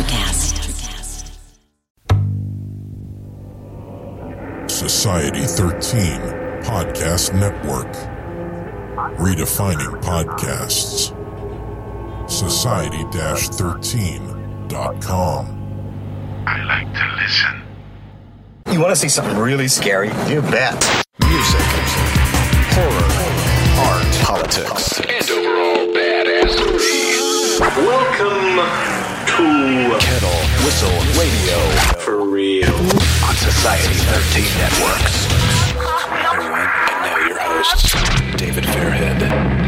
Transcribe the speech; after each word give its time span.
Electrocast. 0.00 0.56
Society 4.70 5.44
13 5.44 6.20
Podcast 6.62 7.34
Network. 7.38 7.92
Redefining 9.18 10.00
podcasts. 10.02 11.12
Society 12.30 13.04
13.com. 13.04 15.46
I 16.46 16.62
like 16.64 16.90
to 16.94 17.06
listen. 17.22 17.62
You 18.72 18.80
want 18.80 18.92
to 18.92 18.96
see 18.96 19.08
something 19.10 19.36
really 19.36 19.68
scary? 19.68 20.08
You 20.32 20.40
bet. 20.42 20.82
Music, 21.20 21.60
horror, 22.72 23.12
art, 23.84 24.06
politics, 24.24 24.98
And 25.00 25.30
overall 25.30 25.92
badassery. 25.94 27.60
Welcome 27.60 28.99
kettle, 30.00 30.40
whistle, 30.64 30.90
radio 31.18 31.58
For 31.98 32.24
Real. 32.28 32.74
on 33.24 33.34
Society 33.36 33.94
13 33.94 34.44
Networks. 34.58 35.26
Everyone, 36.32 36.60
and 36.60 37.00
now 37.04 37.26
your 37.26 37.38
hosts, 37.38 37.92
David 38.36 38.64
Fairhead. 38.64 39.59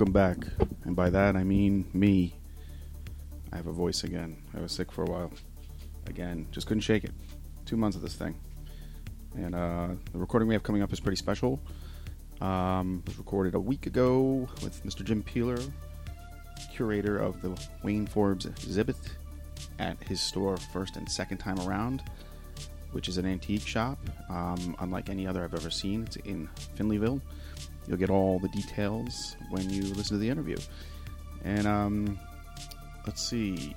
Welcome 0.00 0.12
back. 0.14 0.38
And 0.84 0.96
by 0.96 1.10
that, 1.10 1.36
I 1.36 1.44
mean 1.44 1.84
me. 1.92 2.34
I 3.52 3.56
have 3.56 3.66
a 3.66 3.72
voice 3.72 4.02
again. 4.02 4.42
I 4.56 4.60
was 4.62 4.72
sick 4.72 4.90
for 4.90 5.04
a 5.04 5.04
while. 5.04 5.30
Again, 6.06 6.46
just 6.50 6.66
couldn't 6.66 6.80
shake 6.80 7.04
it. 7.04 7.12
Two 7.66 7.76
months 7.76 7.98
of 7.98 8.02
this 8.02 8.14
thing. 8.14 8.34
And 9.36 9.54
uh, 9.54 9.88
the 10.10 10.18
recording 10.18 10.48
we 10.48 10.54
have 10.54 10.62
coming 10.62 10.80
up 10.80 10.90
is 10.90 11.00
pretty 11.00 11.18
special. 11.18 11.60
Um, 12.40 13.02
it 13.04 13.10
was 13.10 13.18
recorded 13.18 13.54
a 13.54 13.60
week 13.60 13.84
ago 13.84 14.48
with 14.62 14.82
Mr. 14.86 15.04
Jim 15.04 15.22
Peeler, 15.22 15.60
curator 16.72 17.18
of 17.18 17.42
the 17.42 17.50
Wayne 17.82 18.06
Forbes 18.06 18.46
exhibit 18.46 18.96
at 19.78 20.02
his 20.04 20.22
store 20.22 20.56
first 20.56 20.96
and 20.96 21.06
second 21.10 21.36
time 21.36 21.60
around, 21.60 22.04
which 22.92 23.06
is 23.06 23.18
an 23.18 23.26
antique 23.26 23.66
shop, 23.66 23.98
um, 24.30 24.74
unlike 24.78 25.10
any 25.10 25.26
other 25.26 25.44
I've 25.44 25.52
ever 25.52 25.68
seen. 25.68 26.04
It's 26.04 26.16
in 26.16 26.48
Finleyville. 26.74 27.20
You'll 27.86 27.98
get 27.98 28.10
all 28.10 28.38
the 28.38 28.48
details 28.48 29.36
when 29.50 29.68
you 29.70 29.82
listen 29.82 30.16
to 30.16 30.18
the 30.18 30.28
interview. 30.28 30.56
And 31.44 31.66
um, 31.66 32.18
let's 33.06 33.22
see. 33.22 33.74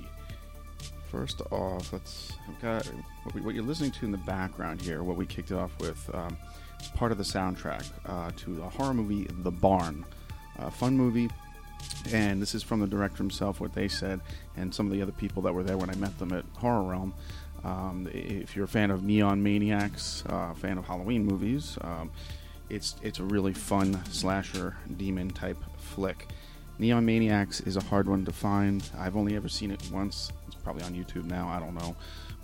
First 1.10 1.42
off, 1.52 1.94
let's. 1.94 2.34
I've 2.48 2.62
got 2.62 2.86
what, 3.24 3.36
we, 3.36 3.42
what 3.42 3.56
you're 3.56 3.64
listening 3.64 3.92
to 3.92 4.06
in 4.06 4.12
the 4.12 4.18
background 4.20 4.82
here. 4.82 5.04
What 5.04 5.16
we 5.16 5.26
kicked 5.26 5.52
it 5.52 5.58
off 5.58 5.72
with 5.80 6.10
um, 6.14 6.38
is 6.80 6.88
part 6.90 7.12
of 7.12 7.18
the 7.18 7.24
soundtrack 7.24 7.86
uh, 8.06 8.32
to 8.38 8.56
the 8.56 8.64
horror 8.64 8.94
movie 8.94 9.28
The 9.44 9.52
Barn, 9.52 10.06
a 10.58 10.72
fun 10.72 10.98
movie. 10.98 11.30
And 12.12 12.42
this 12.42 12.56
is 12.56 12.64
from 12.64 12.80
the 12.80 12.88
director 12.88 13.18
himself, 13.18 13.60
what 13.60 13.74
they 13.74 13.88
said, 13.88 14.22
and 14.56 14.74
some 14.74 14.86
of 14.86 14.94
the 14.94 15.02
other 15.02 15.12
people 15.12 15.42
that 15.44 15.54
were 15.54 15.64
there 15.64 15.78
when 15.78 15.90
I 15.90 15.96
met 15.96 16.18
them 16.18 16.32
at 16.32 16.46
Horror 16.58 16.84
Realm. 16.84 17.14
Um, 17.64 18.10
if 18.12 18.56
you're 18.56 18.66
a 18.66 18.70
fan 18.70 18.92
of 18.92 19.04
Neon 19.04 19.42
Maniacs, 19.42 20.24
uh, 20.28 20.54
fan 20.54 20.78
of 20.78 20.86
Halloween 20.86 21.26
movies, 21.26 21.78
um, 21.82 22.12
it's 22.70 22.96
it's 23.02 23.20
a 23.20 23.24
really 23.24 23.54
fun 23.54 24.04
slasher 24.06 24.76
demon 24.98 25.30
type 25.30 25.58
flick. 25.78 26.28
Neon 26.80 27.06
Maniacs 27.06 27.62
is 27.62 27.78
a 27.78 27.84
hard 27.84 28.08
one 28.08 28.26
to 28.26 28.32
find. 28.32 28.84
I've 28.98 29.16
only 29.16 29.36
ever 29.36 29.48
seen 29.48 29.72
it 29.72 29.82
once. 29.92 30.32
It's 30.48 30.56
probably 30.56 30.84
on 30.84 30.94
YouTube 30.94 31.26
now. 31.26 31.48
I 31.48 31.60
don't 31.60 31.76
know, 31.76 31.96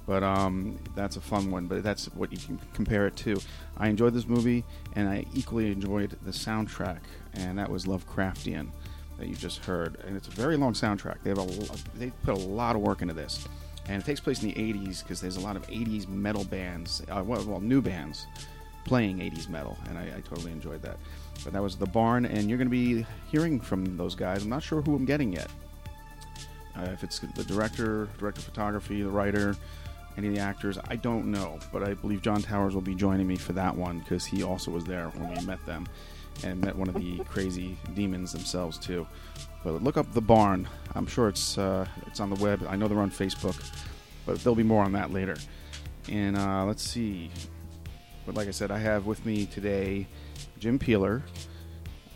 but 0.06 0.24
um, 0.24 0.78
that's 0.96 1.18
a 1.18 1.22
fun 1.22 1.50
one. 1.50 1.66
But 1.66 1.84
that's 1.84 2.06
what 2.14 2.32
you 2.32 2.38
can 2.38 2.60
compare 2.74 3.08
it 3.08 3.16
to. 3.18 3.40
I 3.78 3.88
enjoyed 3.88 4.14
this 4.14 4.28
movie, 4.28 4.64
and 4.96 5.10
I 5.10 5.26
equally 5.34 5.72
enjoyed 5.72 6.16
the 6.24 6.32
soundtrack, 6.32 7.00
and 7.34 7.58
that 7.58 7.70
was 7.70 7.86
Lovecraftian 7.86 8.70
that 9.18 9.28
you 9.28 9.36
just 9.36 9.66
heard. 9.66 9.98
And 10.06 10.16
it's 10.16 10.28
a 10.28 10.32
very 10.32 10.58
long 10.58 10.74
soundtrack. 10.74 11.18
They 11.24 11.32
have 11.32 11.40
a 11.40 11.98
they 11.98 12.12
put 12.24 12.36
a 12.36 12.40
lot 12.40 12.76
of 12.76 12.82
work 12.82 13.02
into 13.02 13.16
this, 13.16 13.48
and 13.88 14.02
it 14.02 14.06
takes 14.06 14.20
place 14.20 14.44
in 14.44 14.50
the 14.50 14.56
'80s 14.56 15.02
because 15.02 15.22
there's 15.22 15.38
a 15.38 15.42
lot 15.42 15.56
of 15.56 15.66
'80s 15.68 16.08
metal 16.08 16.44
bands, 16.44 17.02
uh, 17.10 17.24
well, 17.26 17.44
well, 17.46 17.60
new 17.60 17.82
bands 17.82 18.28
playing 18.90 19.20
80s 19.20 19.48
metal, 19.50 19.78
and 19.88 20.00
I, 20.00 20.02
I 20.18 20.22
totally 20.22 20.52
enjoyed 20.52 20.82
that. 20.82 20.98
But 21.44 21.54
that 21.54 21.62
was 21.62 21.78
The 21.78 21.86
Barn, 21.86 22.26
and 22.26 22.50
you're 22.50 22.58
going 22.58 22.68
to 22.68 22.72
be 22.72 23.06
hearing 23.32 23.62
from 23.62 23.96
those 23.96 24.16
guys. 24.16 24.42
I'm 24.42 24.50
not 24.50 24.64
sure 24.64 24.82
who 24.82 24.96
I'm 24.96 25.06
getting 25.06 25.32
yet. 25.32 25.48
Uh, 26.76 26.86
if 26.86 27.04
it's 27.04 27.20
the 27.20 27.44
director, 27.44 28.10
director 28.18 28.40
of 28.40 28.46
photography, 28.46 29.04
the 29.04 29.10
writer, 29.10 29.56
any 30.18 30.30
of 30.30 30.34
the 30.34 30.40
actors, 30.40 30.80
I 30.88 30.96
don't 30.96 31.28
know. 31.28 31.60
But 31.72 31.84
I 31.84 31.94
believe 31.94 32.24
John 32.24 32.42
Towers 32.42 32.74
will 32.74 32.82
be 32.82 32.96
joining 32.96 33.28
me 33.28 33.36
for 33.36 33.54
that 33.54 33.76
one 33.76 34.00
because 34.00 34.26
he 34.26 34.42
also 34.42 34.72
was 34.72 34.86
there 34.86 35.10
when 35.10 35.30
we 35.38 35.46
met 35.46 35.64
them 35.68 35.88
and 36.44 36.60
met 36.60 36.76
one 36.76 36.90
of 36.90 36.96
the 36.96 37.20
crazy 37.30 37.78
demons 37.94 38.32
themselves 38.32 38.80
too. 38.80 39.06
But 39.64 39.84
look 39.84 39.98
up 39.98 40.12
The 40.14 40.22
Barn. 40.22 40.68
I'm 40.96 41.06
sure 41.06 41.30
it's 41.30 41.60
uh, 41.60 41.86
it's 42.08 42.20
on 42.20 42.32
the 42.32 42.44
web. 42.44 42.66
I 42.68 42.76
know 42.76 42.88
they're 42.88 43.00
on 43.00 43.12
Facebook, 43.12 43.64
but 44.26 44.40
there'll 44.40 44.56
be 44.56 44.64
more 44.64 44.84
on 44.84 44.94
that 44.94 45.14
later. 45.14 45.36
And 46.10 46.36
uh, 46.36 46.66
let's 46.66 46.82
see. 46.82 47.30
But 48.30 48.36
like 48.36 48.48
I 48.48 48.52
said, 48.52 48.70
I 48.70 48.78
have 48.78 49.08
with 49.08 49.26
me 49.26 49.48
today 49.48 50.06
Jim 50.60 50.78
Peeler. 50.78 51.24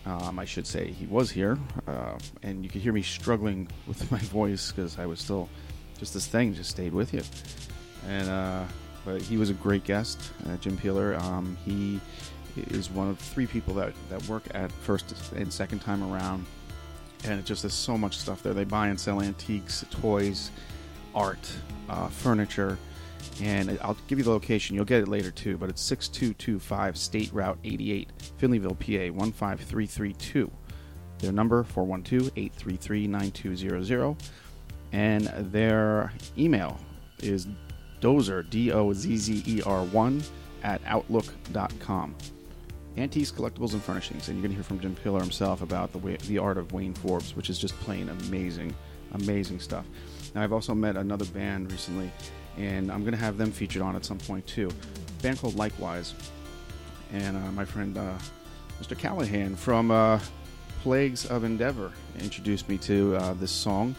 Um, 0.06 0.38
I 0.38 0.46
should 0.46 0.68
say 0.68 0.92
he 0.92 1.08
was 1.08 1.32
here, 1.32 1.58
uh, 1.88 2.20
and 2.44 2.64
you 2.64 2.70
could 2.70 2.82
hear 2.82 2.94
me 2.94 3.02
struggling 3.02 3.68
with 3.88 4.12
my 4.12 4.20
voice 4.20 4.72
because 4.72 5.00
I 5.00 5.08
was 5.08 5.20
still 5.20 5.50
just 5.98 6.14
this 6.14 6.28
thing 6.28 6.54
just 6.54 6.70
stayed 6.70 6.94
with 6.94 7.16
you. 7.16 7.24
And 8.08 8.30
uh, 8.30 8.64
but 9.04 9.24
he 9.24 9.38
was 9.38 9.50
a 9.50 9.56
great 9.56 9.86
guest, 9.86 10.20
uh, 10.48 10.56
Jim 10.58 10.78
Peeler. 10.78 11.16
Um, 11.16 11.58
he 11.66 12.00
is 12.56 12.92
one 12.92 13.10
of 13.10 13.18
three 13.18 13.48
people 13.48 13.74
that, 13.74 13.94
that 14.12 14.24
work 14.30 14.44
at 14.54 14.72
first 14.72 15.16
and 15.36 15.52
second 15.52 15.80
time 15.80 16.04
around, 16.04 16.46
and 17.24 17.40
it 17.40 17.46
just 17.46 17.64
there's 17.64 17.74
so 17.74 17.98
much 17.98 18.20
stuff 18.20 18.44
there. 18.44 18.54
They 18.54 18.66
buy 18.66 18.90
and 18.90 19.00
sell 19.00 19.20
antiques, 19.20 19.84
toys, 19.90 20.52
art, 21.16 21.52
uh, 21.90 22.10
furniture. 22.10 22.78
And 23.42 23.80
I'll 23.82 23.98
give 24.08 24.20
you 24.20 24.24
the 24.24 24.32
location. 24.32 24.76
You'll 24.76 24.86
get 24.86 25.02
it 25.02 25.08
later 25.08 25.32
too, 25.32 25.58
but 25.58 25.70
it's 25.70 25.82
6225 25.82 26.98
State 26.98 27.34
Route 27.34 27.58
88, 27.64 28.12
Finleyville, 28.40 28.78
PA 28.80 29.12
15332. 29.14 30.52
Their 31.20 31.32
number 31.32 31.64
412-833-9200 31.64 34.18
and 34.94 35.26
their 35.52 36.14
email 36.38 36.80
is 37.20 37.48
dozer 38.00 38.50
d 38.50 38.72
o 38.72 38.94
z 38.94 39.18
z 39.18 39.44
e 39.46 39.62
r 39.66 39.84
1 39.84 40.24
at 40.64 40.80
outlook.com. 40.86 42.16
Antiques, 42.96 43.32
collectibles, 43.32 43.74
and 43.74 43.82
furnishings, 43.82 44.28
and 44.28 44.38
you're 44.38 44.44
going 44.44 44.52
to 44.52 44.56
hear 44.56 44.64
from 44.64 44.80
Jim 44.80 44.96
Peeler 44.96 45.20
himself 45.20 45.64
about 45.64 45.92
the 45.92 45.98
way, 45.98 46.16
the 46.28 46.38
art 46.38 46.60
of 46.60 46.72
Wayne 46.74 46.94
Forbes, 46.94 47.36
which 47.36 47.50
is 47.50 47.58
just 47.58 47.74
plain 47.80 48.08
amazing, 48.08 48.74
amazing 49.14 49.60
stuff. 49.60 49.86
Now 50.36 50.44
I've 50.44 50.54
also 50.54 50.76
met 50.76 50.96
another 50.96 51.26
band 51.26 51.72
recently, 51.72 52.12
and 52.58 52.92
I'm 52.92 53.02
going 53.02 53.14
to 53.14 53.20
have 53.20 53.38
them 53.38 53.52
featured 53.52 53.82
on 53.82 53.96
at 53.96 54.06
some 54.06 54.18
point 54.18 54.46
too. 54.48 54.70
A 55.20 55.24
band 55.24 55.40
called 55.40 55.56
Likewise, 55.56 56.14
and 57.12 57.38
uh, 57.38 57.52
my 57.52 57.66
friend 57.66 57.98
uh, 57.98 58.18
Mr. 58.82 58.98
Callahan 58.98 59.56
from 59.56 59.92
uh, 59.92 60.20
Plagues 60.82 61.26
of 61.26 61.44
Endeavor 61.44 61.92
introduced 62.20 62.68
me 62.68 62.78
to 62.80 63.16
uh, 63.16 63.34
this 63.34 63.52
song. 63.52 63.96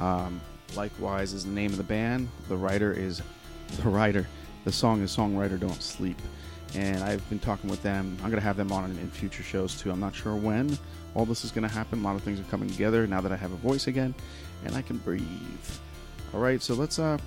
Um, 0.00 0.40
Likewise 0.74 1.34
is 1.34 1.44
the 1.44 1.50
name 1.50 1.70
of 1.70 1.76
the 1.76 1.82
band. 1.82 2.28
The 2.48 2.56
writer 2.56 2.92
is 2.92 3.20
the 3.82 3.88
writer. 3.88 4.26
The 4.64 4.72
song 4.72 5.02
is 5.02 5.14
Songwriter 5.14 5.58
Don't 5.58 5.82
Sleep. 5.82 6.16
And 6.74 7.04
I've 7.04 7.28
been 7.28 7.38
talking 7.38 7.68
with 7.68 7.82
them. 7.82 8.16
I'm 8.20 8.30
going 8.30 8.40
to 8.40 8.46
have 8.46 8.56
them 8.56 8.72
on 8.72 8.84
in 8.84 9.10
future 9.10 9.42
shows 9.42 9.78
too. 9.78 9.90
I'm 9.90 10.00
not 10.00 10.14
sure 10.14 10.34
when 10.34 10.78
all 11.14 11.26
this 11.26 11.44
is 11.44 11.50
going 11.50 11.68
to 11.68 11.74
happen. 11.74 12.00
A 12.00 12.02
lot 12.02 12.16
of 12.16 12.22
things 12.22 12.40
are 12.40 12.44
coming 12.44 12.70
together 12.70 13.06
now 13.06 13.20
that 13.20 13.32
I 13.32 13.36
have 13.36 13.52
a 13.52 13.56
voice 13.56 13.86
again 13.86 14.14
and 14.64 14.74
I 14.74 14.80
can 14.80 14.96
breathe. 14.98 15.26
All 16.32 16.40
right, 16.40 16.62
so 16.62 16.74
let's 16.74 16.98
uh 16.98 17.18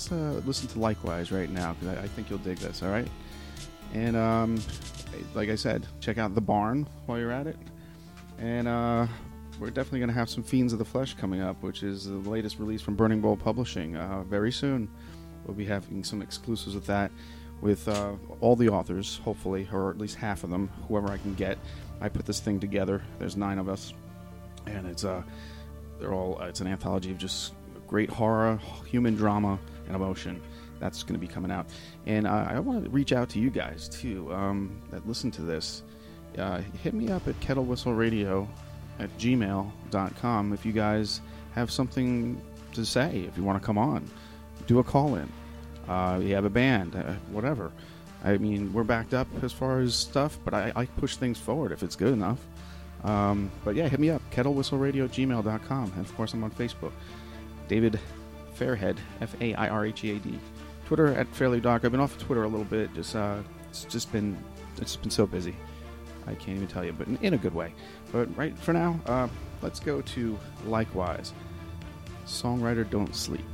let's 0.00 0.12
uh, 0.12 0.40
listen 0.46 0.66
to 0.68 0.78
Likewise 0.78 1.30
right 1.30 1.50
now 1.50 1.74
because 1.74 1.98
I, 1.98 2.02
I 2.02 2.08
think 2.08 2.30
you'll 2.30 2.38
dig 2.38 2.56
this. 2.58 2.82
All 2.82 2.88
right, 2.88 3.08
and 3.92 4.16
um, 4.16 4.58
like 5.34 5.50
I 5.50 5.56
said, 5.56 5.86
check 6.00 6.16
out 6.16 6.34
the 6.34 6.40
barn 6.40 6.86
while 7.04 7.18
you're 7.18 7.32
at 7.32 7.46
it, 7.46 7.56
and 8.38 8.66
uh, 8.66 9.06
we're 9.58 9.68
definitely 9.68 10.06
to 10.06 10.12
have 10.12 10.30
some 10.30 10.42
Fiends 10.42 10.72
of 10.72 10.78
the 10.78 10.84
Flesh 10.84 11.14
coming 11.14 11.42
up, 11.42 11.62
which 11.62 11.82
is 11.82 12.06
the 12.06 12.14
latest 12.14 12.58
release 12.58 12.80
from 12.80 12.96
Burning 12.96 13.20
Bulb 13.20 13.40
Publishing. 13.40 13.96
Uh, 13.96 14.22
very 14.22 14.50
soon, 14.50 14.88
we'll 15.44 15.56
be 15.56 15.66
having 15.66 16.02
some 16.02 16.22
exclusives 16.22 16.74
with 16.74 16.86
that, 16.86 17.10
with 17.60 17.86
uh, 17.86 18.12
all 18.40 18.56
the 18.56 18.70
authors, 18.70 19.18
hopefully, 19.18 19.68
or 19.70 19.90
at 19.90 19.98
least 19.98 20.16
half 20.16 20.44
of 20.44 20.50
them, 20.50 20.70
whoever 20.88 21.10
I 21.10 21.18
can 21.18 21.34
get. 21.34 21.58
I 22.00 22.08
put 22.08 22.24
this 22.24 22.40
thing 22.40 22.58
together. 22.58 23.02
There's 23.18 23.36
nine 23.36 23.58
of 23.58 23.68
us, 23.68 23.92
and 24.66 24.86
it's 24.86 25.04
uh, 25.04 25.22
they're 25.98 26.14
all. 26.14 26.40
It's 26.40 26.62
an 26.62 26.68
anthology 26.68 27.10
of 27.10 27.18
just 27.18 27.52
great 27.86 28.08
horror, 28.08 28.58
human 28.86 29.16
drama, 29.16 29.58
emotion. 29.94 30.40
That's 30.78 31.02
going 31.02 31.18
to 31.18 31.24
be 31.24 31.32
coming 31.32 31.50
out. 31.50 31.66
And 32.06 32.26
uh, 32.26 32.46
I 32.48 32.58
want 32.58 32.84
to 32.84 32.90
reach 32.90 33.12
out 33.12 33.28
to 33.30 33.38
you 33.38 33.50
guys 33.50 33.88
too 33.88 34.32
um, 34.32 34.80
that 34.90 35.06
listen 35.06 35.30
to 35.32 35.42
this. 35.42 35.82
Uh, 36.38 36.62
hit 36.82 36.94
me 36.94 37.10
up 37.10 37.26
at 37.28 37.38
kettlewhistleradio 37.40 38.46
at 38.98 39.16
gmail.com 39.18 40.52
if 40.52 40.64
you 40.64 40.72
guys 40.72 41.20
have 41.52 41.70
something 41.70 42.40
to 42.72 42.84
say, 42.84 43.24
if 43.26 43.36
you 43.36 43.42
want 43.42 43.60
to 43.60 43.66
come 43.66 43.78
on, 43.78 44.08
do 44.66 44.78
a 44.78 44.84
call 44.84 45.16
in. 45.16 45.28
Uh, 45.88 46.20
you 46.22 46.34
have 46.34 46.44
a 46.44 46.50
band, 46.50 46.94
uh, 46.94 47.12
whatever. 47.30 47.72
I 48.22 48.36
mean, 48.36 48.72
we're 48.72 48.84
backed 48.84 49.14
up 49.14 49.26
as 49.42 49.52
far 49.52 49.80
as 49.80 49.94
stuff, 49.94 50.38
but 50.44 50.54
I, 50.54 50.72
I 50.76 50.84
push 50.86 51.16
things 51.16 51.38
forward 51.38 51.72
if 51.72 51.82
it's 51.82 51.96
good 51.96 52.12
enough. 52.12 52.38
Um, 53.02 53.50
but 53.64 53.74
yeah, 53.74 53.88
hit 53.88 53.98
me 53.98 54.10
up, 54.10 54.22
kettlewhistleradio 54.30 55.08
gmail.com. 55.08 55.92
And 55.96 56.04
of 56.04 56.14
course, 56.16 56.34
I'm 56.34 56.44
on 56.44 56.50
Facebook. 56.50 56.92
David 57.66 57.98
Fairhead, 58.60 58.98
F 59.20 59.34
A 59.40 59.54
I 59.54 59.68
R 59.68 59.86
H 59.86 60.04
E 60.04 60.16
A 60.16 60.18
D. 60.18 60.38
Twitter 60.86 61.06
at 61.06 61.26
Fairly 61.28 61.60
Dark. 61.60 61.84
I've 61.84 61.92
been 61.92 62.00
off 62.00 62.14
of 62.16 62.22
Twitter 62.22 62.42
a 62.42 62.48
little 62.48 62.64
bit. 62.64 62.92
Just 62.94 63.16
uh, 63.16 63.38
it's 63.70 63.84
just 63.84 64.12
been 64.12 64.36
it's 64.78 64.96
been 64.96 65.10
so 65.10 65.26
busy. 65.26 65.56
I 66.26 66.34
can't 66.34 66.56
even 66.56 66.66
tell 66.66 66.84
you, 66.84 66.92
but 66.92 67.08
in, 67.08 67.16
in 67.22 67.34
a 67.34 67.38
good 67.38 67.54
way. 67.54 67.72
But 68.12 68.36
right 68.36 68.56
for 68.58 68.72
now, 68.72 69.00
uh, 69.06 69.28
let's 69.62 69.80
go 69.80 70.02
to 70.02 70.38
Likewise. 70.66 71.32
Songwriter 72.26 72.88
Don't 72.88 73.14
Sleep. 73.14 73.44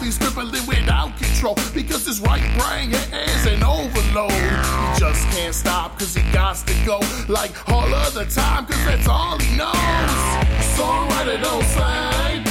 Spastically 0.00 0.10
scribbling 0.10 0.66
without 0.66 1.16
control 1.18 1.54
because 1.74 2.06
his 2.06 2.20
right 2.20 2.42
brain 2.58 2.92
is 2.92 3.46
an 3.46 3.62
overload. 3.62 4.32
He 4.32 5.00
just 5.00 5.26
can't 5.28 5.54
stop 5.54 5.98
cause 5.98 6.14
he 6.14 6.22
got 6.32 6.56
to 6.56 6.74
go 6.86 7.00
like 7.28 7.52
all 7.68 7.92
of 7.92 8.14
the 8.14 8.24
time 8.24 8.66
cause 8.66 8.84
that's 8.84 9.08
all 9.08 9.38
he 9.38 9.56
knows. 9.56 9.76
Songwriter 10.76 11.40
don't 11.42 11.64
sing. 11.64 12.44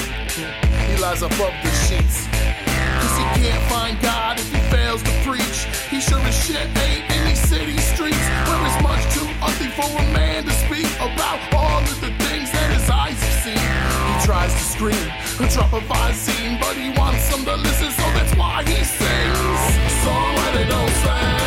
He 0.88 1.02
lies 1.02 1.22
above 1.22 1.54
the 1.64 1.72
sheets. 1.88 2.28
Cause 2.28 3.18
he 3.18 3.24
can't 3.42 3.64
find 3.70 4.00
God 4.02 4.40
if 4.40 4.52
he 4.52 4.60
fails 4.70 5.02
to 5.04 5.12
preach. 5.26 5.66
He 5.90 6.00
sure 6.02 6.20
as 6.20 6.46
shit 6.46 6.68
ain't 6.78 7.12
in 7.12 7.26
these 7.28 7.42
city 7.42 7.78
streets 7.78 8.28
where 8.46 8.62
it's 8.68 8.84
much 8.84 9.04
too 9.14 9.28
ugly 9.42 9.70
for 9.70 9.90
a 9.90 10.14
man 10.14 10.44
to 10.46 10.52
speak 10.52 10.88
about 10.98 11.40
all 11.54 11.82
of 11.82 12.02
the 12.02 12.12
things 12.26 12.52
that 12.52 12.74
his 12.74 12.90
eyes 12.90 13.20
have 13.20 13.44
seen. 13.44 13.99
Tries 14.30 14.54
to 14.54 14.60
scream, 14.60 15.12
a 15.40 15.50
of 15.74 15.88
scene, 16.14 16.60
but 16.62 16.78
he 16.78 16.92
wants 16.92 17.24
some 17.24 17.44
to 17.46 17.56
listen, 17.56 17.90
so 17.90 18.04
that's 18.14 18.36
why 18.36 18.62
he 18.64 18.84
sings. 18.84 19.60
Songwriter 20.04 20.70
don't 20.70 20.90
sing. 21.02 21.39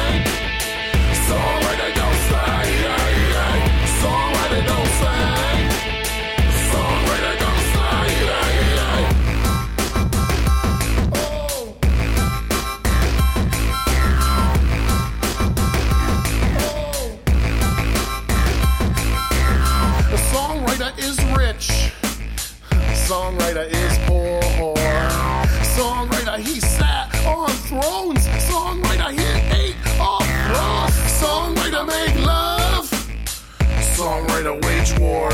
Songwriter 23.23 23.67
is 23.71 23.99
poor. 23.99 24.41
Songwriter, 25.77 26.39
he 26.39 26.59
sat 26.59 27.15
on 27.25 27.51
thrones. 27.69 28.27
Songwriter, 28.51 29.13
he 29.13 29.27
ate 29.55 29.77
off 30.01 30.27
cross. 30.49 30.93
Songwriter 31.23 31.87
make 31.87 32.27
love. 32.27 32.91
Songwriter 33.95 34.61
wage 34.65 34.99
war. 34.99 35.31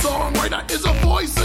Songwriter 0.00 0.70
is 0.70 0.86
a 0.86 0.94
voice 1.04 1.35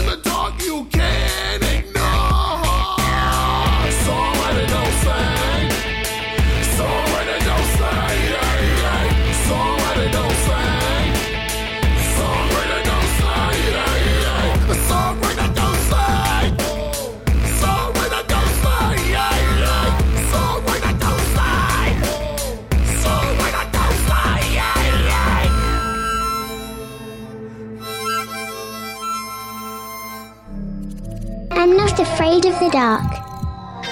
afraid 32.22 32.46
of 32.46 32.60
the 32.60 32.70
dark, 32.70 33.10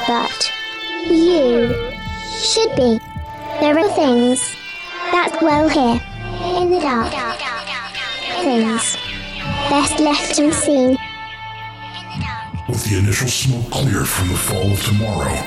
but 0.07 0.53
you 1.07 1.74
should 2.29 2.69
be. 2.75 3.00
There 3.59 3.75
are 3.75 3.89
things 3.93 4.55
that 5.12 5.36
dwell 5.39 5.67
here 5.67 6.00
in 6.62 6.69
the 6.69 6.79
dark. 6.79 7.12
Things 8.43 8.98
best 9.71 10.00
left 10.00 10.38
unseen. 10.38 10.95
With 12.67 12.83
the 12.86 13.00
initial 13.00 13.29
smoke 13.29 13.71
clear 13.71 14.05
from 14.05 14.27
the 14.27 14.38
fall 14.38 14.74
of 14.74 14.83
tomorrow, 14.83 15.43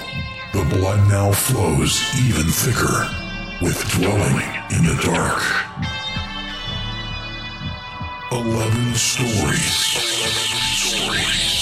the 0.52 0.64
blood 0.74 1.08
now 1.08 1.30
flows 1.30 2.02
even 2.26 2.50
thicker 2.50 3.08
with 3.60 3.78
dwelling 3.92 4.42
in 4.74 4.82
the 4.86 5.00
dark. 5.04 5.40
Eleven 8.32 8.94
stories. 8.94 9.94
Eleven 9.94 10.58
stories. 10.74 11.61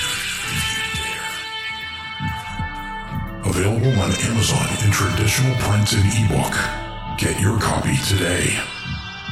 Available 3.61 3.93
on 4.01 4.09
Amazon 4.23 4.67
in 4.83 4.89
traditional 4.91 5.55
print 5.57 5.93
and 5.93 6.11
ebook. 6.25 6.51
Get 7.19 7.39
your 7.39 7.59
copy 7.59 7.95
today. 8.07 8.59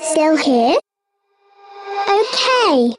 Still 0.02 0.36
here? 0.36 0.76
Okay. 2.06 2.94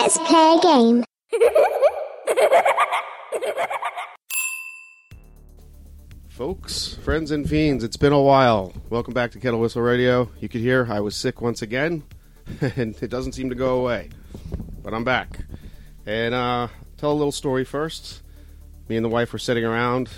Let's 0.00 0.18
play 0.18 0.56
a 0.56 0.60
game. 0.60 1.04
Folks, 6.28 6.94
friends, 6.94 7.30
and 7.30 7.48
fiends, 7.48 7.82
it's 7.82 7.96
been 7.96 8.12
a 8.12 8.20
while. 8.20 8.72
Welcome 8.90 9.14
back 9.14 9.32
to 9.32 9.40
Kettle 9.40 9.58
Whistle 9.58 9.82
Radio. 9.82 10.30
You 10.38 10.48
could 10.48 10.60
hear 10.60 10.86
I 10.90 11.00
was 11.00 11.16
sick 11.16 11.40
once 11.40 11.62
again, 11.62 12.04
and 12.60 12.94
it 13.02 13.08
doesn't 13.08 13.32
seem 13.32 13.48
to 13.48 13.54
go 13.54 13.80
away. 13.80 14.10
But 14.82 14.92
I'm 14.92 15.04
back. 15.04 15.40
And 16.04 16.34
uh, 16.34 16.68
tell 16.98 17.12
a 17.12 17.14
little 17.14 17.32
story 17.32 17.64
first. 17.64 18.22
Me 18.88 18.96
and 18.96 19.04
the 19.04 19.08
wife 19.08 19.32
were 19.32 19.38
sitting 19.38 19.64
around. 19.64 20.10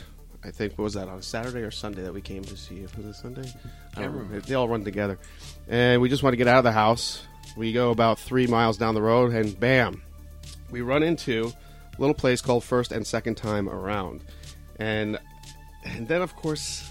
I 0.43 0.51
think, 0.51 0.73
what 0.77 0.85
was 0.85 0.95
that, 0.95 1.09
on 1.09 1.19
a 1.19 1.23
Saturday 1.23 1.61
or 1.61 1.71
Sunday 1.71 2.03
that 2.03 2.13
we 2.13 2.21
came 2.21 2.43
to 2.45 2.57
see 2.57 2.77
you? 2.77 2.89
Was 2.97 3.07
it 3.07 3.15
Sunday? 3.15 3.51
I 3.97 4.03
don't 4.03 4.13
remember. 4.13 4.41
They 4.41 4.55
all 4.55 4.69
run 4.69 4.85
together. 4.85 5.19
And 5.69 6.03
we 6.03 6.09
just 6.09 6.23
want 6.23 6.33
to 6.33 6.37
get 6.37 6.49
out 6.49 6.59
of 6.59 6.65
the 6.65 6.73
house. 6.73 7.23
We 7.59 7.73
go 7.73 7.91
about 7.91 8.21
three 8.21 8.47
miles 8.47 8.79
down 8.79 8.95
the 8.95 9.03
road, 9.03 9.33
and 9.33 9.59
bam, 9.59 10.01
we 10.71 10.81
run 10.81 11.03
into 11.03 11.53
a 11.97 12.01
little 12.01 12.15
place 12.15 12.41
called 12.41 12.63
First 12.63 12.93
and 12.93 13.05
Second 13.05 13.37
Time 13.37 13.69
Around. 13.69 14.23
And 14.77 15.19
and 15.85 16.07
then 16.07 16.23
of 16.23 16.37
course 16.37 16.89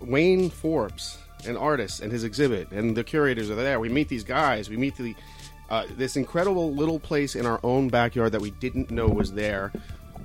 Wayne 0.00 0.50
Forbes, 0.50 1.18
an 1.46 1.56
artist, 1.56 2.00
and 2.00 2.10
his 2.10 2.24
exhibit, 2.24 2.72
and 2.72 2.96
the 2.96 3.04
curators 3.04 3.48
are 3.48 3.54
there. 3.54 3.78
We 3.78 3.88
meet 3.88 4.08
these 4.08 4.24
guys. 4.24 4.68
We 4.68 4.76
meet 4.76 4.96
the 4.96 5.14
uh, 5.70 5.86
this 5.96 6.16
incredible 6.16 6.74
little 6.74 6.98
place 6.98 7.36
in 7.36 7.46
our 7.46 7.60
own 7.62 7.88
backyard 7.88 8.32
that 8.32 8.40
we 8.40 8.50
didn't 8.50 8.90
know 8.90 9.06
was 9.06 9.34
there, 9.34 9.70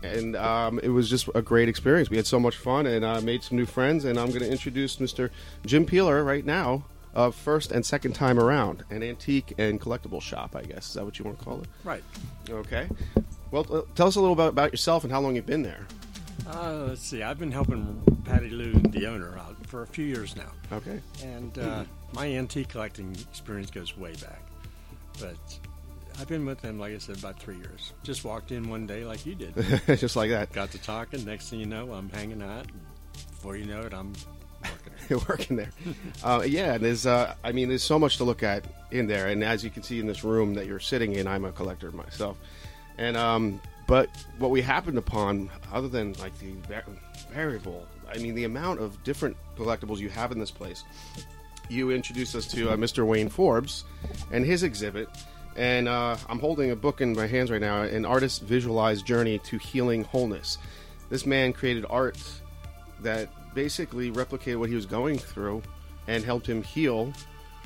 and 0.02 0.36
um, 0.38 0.80
it 0.80 0.90
was 0.90 1.08
just 1.08 1.30
a 1.36 1.44
great 1.44 1.70
experience. 1.70 2.10
We 2.10 2.18
had 2.18 2.26
so 2.26 2.40
much 2.40 2.58
fun 2.58 2.88
and 2.88 3.06
uh, 3.06 3.22
made 3.22 3.44
some 3.44 3.58
new 3.58 3.68
friends. 3.68 4.06
And 4.06 4.18
I'm 4.18 4.30
going 4.30 4.42
to 4.42 4.50
introduce 4.50 4.96
Mr. 4.96 5.30
Jim 5.68 5.86
Peeler 5.86 6.24
right 6.24 6.46
now. 6.46 6.86
Of 7.16 7.36
first 7.36 7.72
and 7.72 7.86
second 7.86 8.14
time 8.14 8.40
around, 8.40 8.84
an 8.92 9.02
antique 9.02 9.56
and 9.58 9.82
collectible 9.82 10.22
shop, 10.22 10.56
I 10.56 10.62
guess. 10.62 10.90
Is 10.90 10.94
that 10.94 11.06
what 11.06 11.18
you 11.18 11.26
want 11.26 11.40
to 11.40 11.46
call 11.46 11.62
it? 11.62 11.68
Right. 11.84 12.04
Okay. 12.50 12.88
Well, 13.52 13.66
uh, 13.72 13.82
tell 13.96 14.08
us 14.08 14.16
a 14.16 14.22
little 14.22 14.36
bit 14.36 14.48
about 14.48 14.72
yourself 14.72 15.04
and 15.04 15.12
how 15.12 15.20
long 15.20 15.36
you've 15.36 15.46
been 15.46 15.64
there. 15.64 15.88
Uh, 16.48 16.86
let's 16.90 17.02
see. 17.02 17.24
I've 17.24 17.40
been 17.40 17.52
helping 17.52 18.02
Patty 18.26 18.50
Lou, 18.50 18.74
the 18.74 19.08
owner, 19.08 19.38
out 19.38 19.56
for 19.68 19.82
a 19.82 19.88
few 19.88 20.06
years 20.06 20.36
now. 20.36 20.52
Okay. 20.72 21.00
And 21.24 21.58
uh, 21.58 21.84
my 22.14 22.28
antique 22.28 22.70
collecting 22.70 23.16
experience 23.32 23.72
goes 23.72 23.98
way 23.98 24.14
back. 24.14 24.42
But 25.20 25.38
I've 26.20 26.28
been 26.28 26.46
with 26.46 26.62
them, 26.62 26.80
like 26.80 26.94
I 26.94 26.98
said, 26.98 27.18
about 27.18 27.40
three 27.40 27.58
years. 27.58 27.94
Just 28.04 28.24
walked 28.24 28.52
in 28.52 28.70
one 28.70 28.88
day 28.88 29.04
like 29.04 29.26
you 29.26 29.36
did. 29.36 29.54
Just 30.00 30.16
like 30.16 30.30
that. 30.32 30.52
Got 30.52 30.72
to 30.72 30.82
talking. 30.82 31.26
Next 31.26 31.50
thing 31.50 31.60
you 31.60 31.66
know, 31.66 31.92
I'm 31.94 32.10
hanging 32.10 32.42
out. 32.42 32.66
Before 33.30 33.56
you 33.56 33.66
know 33.66 33.82
it, 33.82 33.94
I'm 33.94 34.14
working. 35.28 35.58
There. 35.58 35.70
uh, 36.24 36.44
yeah, 36.46 36.78
there's. 36.78 37.06
Uh, 37.06 37.36
I 37.44 37.52
mean, 37.52 37.70
there's 37.70 37.84
so 37.84 38.00
much 38.00 38.18
to 38.18 38.24
look 38.24 38.44
at 38.44 38.66
in 38.92 39.08
there, 39.08 39.28
and 39.28 39.44
as 39.44 39.64
you 39.64 39.70
can 39.70 39.84
see 39.84 40.00
in 40.00 40.08
this 40.08 40.24
room 40.24 40.54
that 40.56 40.66
you're 40.66 40.80
sitting 40.80 41.14
in, 41.14 41.28
I'm 41.28 41.46
a 41.46 41.52
collector 41.52 41.92
myself, 41.92 42.38
and 42.98 43.18
um, 43.18 43.62
but 43.88 44.10
what 44.38 44.52
we 44.52 44.62
happened 44.62 44.98
upon, 44.98 45.50
other 45.74 45.88
than 45.88 46.14
like 46.14 46.38
the 46.40 46.54
va- 46.68 46.84
variable, 47.32 47.88
I 48.14 48.18
mean, 48.20 48.36
the 48.36 48.44
amount 48.44 48.80
of 48.80 49.04
different 49.04 49.36
collectibles 49.58 49.98
you 49.98 50.10
have 50.10 50.32
in 50.32 50.40
this 50.40 50.52
place. 50.52 50.84
You 51.70 51.92
introduced 51.92 52.36
us 52.36 52.48
to 52.48 52.72
uh, 52.72 52.78
Mr. 52.78 53.06
Wayne 53.06 53.30
Forbes 53.30 53.84
and 54.32 54.44
his 54.44 54.64
exhibit, 54.64 55.08
and 55.56 55.88
uh, 55.88 56.18
I'm 56.28 56.40
holding 56.40 56.72
a 56.72 56.76
book 56.76 57.02
in 57.02 57.14
my 57.14 57.28
hands 57.28 57.52
right 57.52 57.62
now, 57.62 57.82
an 57.82 58.06
artist's 58.06 58.40
visualized 58.40 59.06
journey 59.06 59.40
to 59.40 59.58
healing 59.58 60.04
wholeness. 60.04 60.58
This 61.10 61.26
man 61.26 61.54
created 61.54 61.86
art 61.90 62.18
that 63.02 63.30
basically 63.60 64.10
replicated 64.10 64.58
what 64.58 64.70
he 64.70 64.76
was 64.76 64.86
going 64.86 65.18
through 65.18 65.62
and 66.08 66.24
helped 66.24 66.48
him 66.48 66.64
heal. 66.64 67.12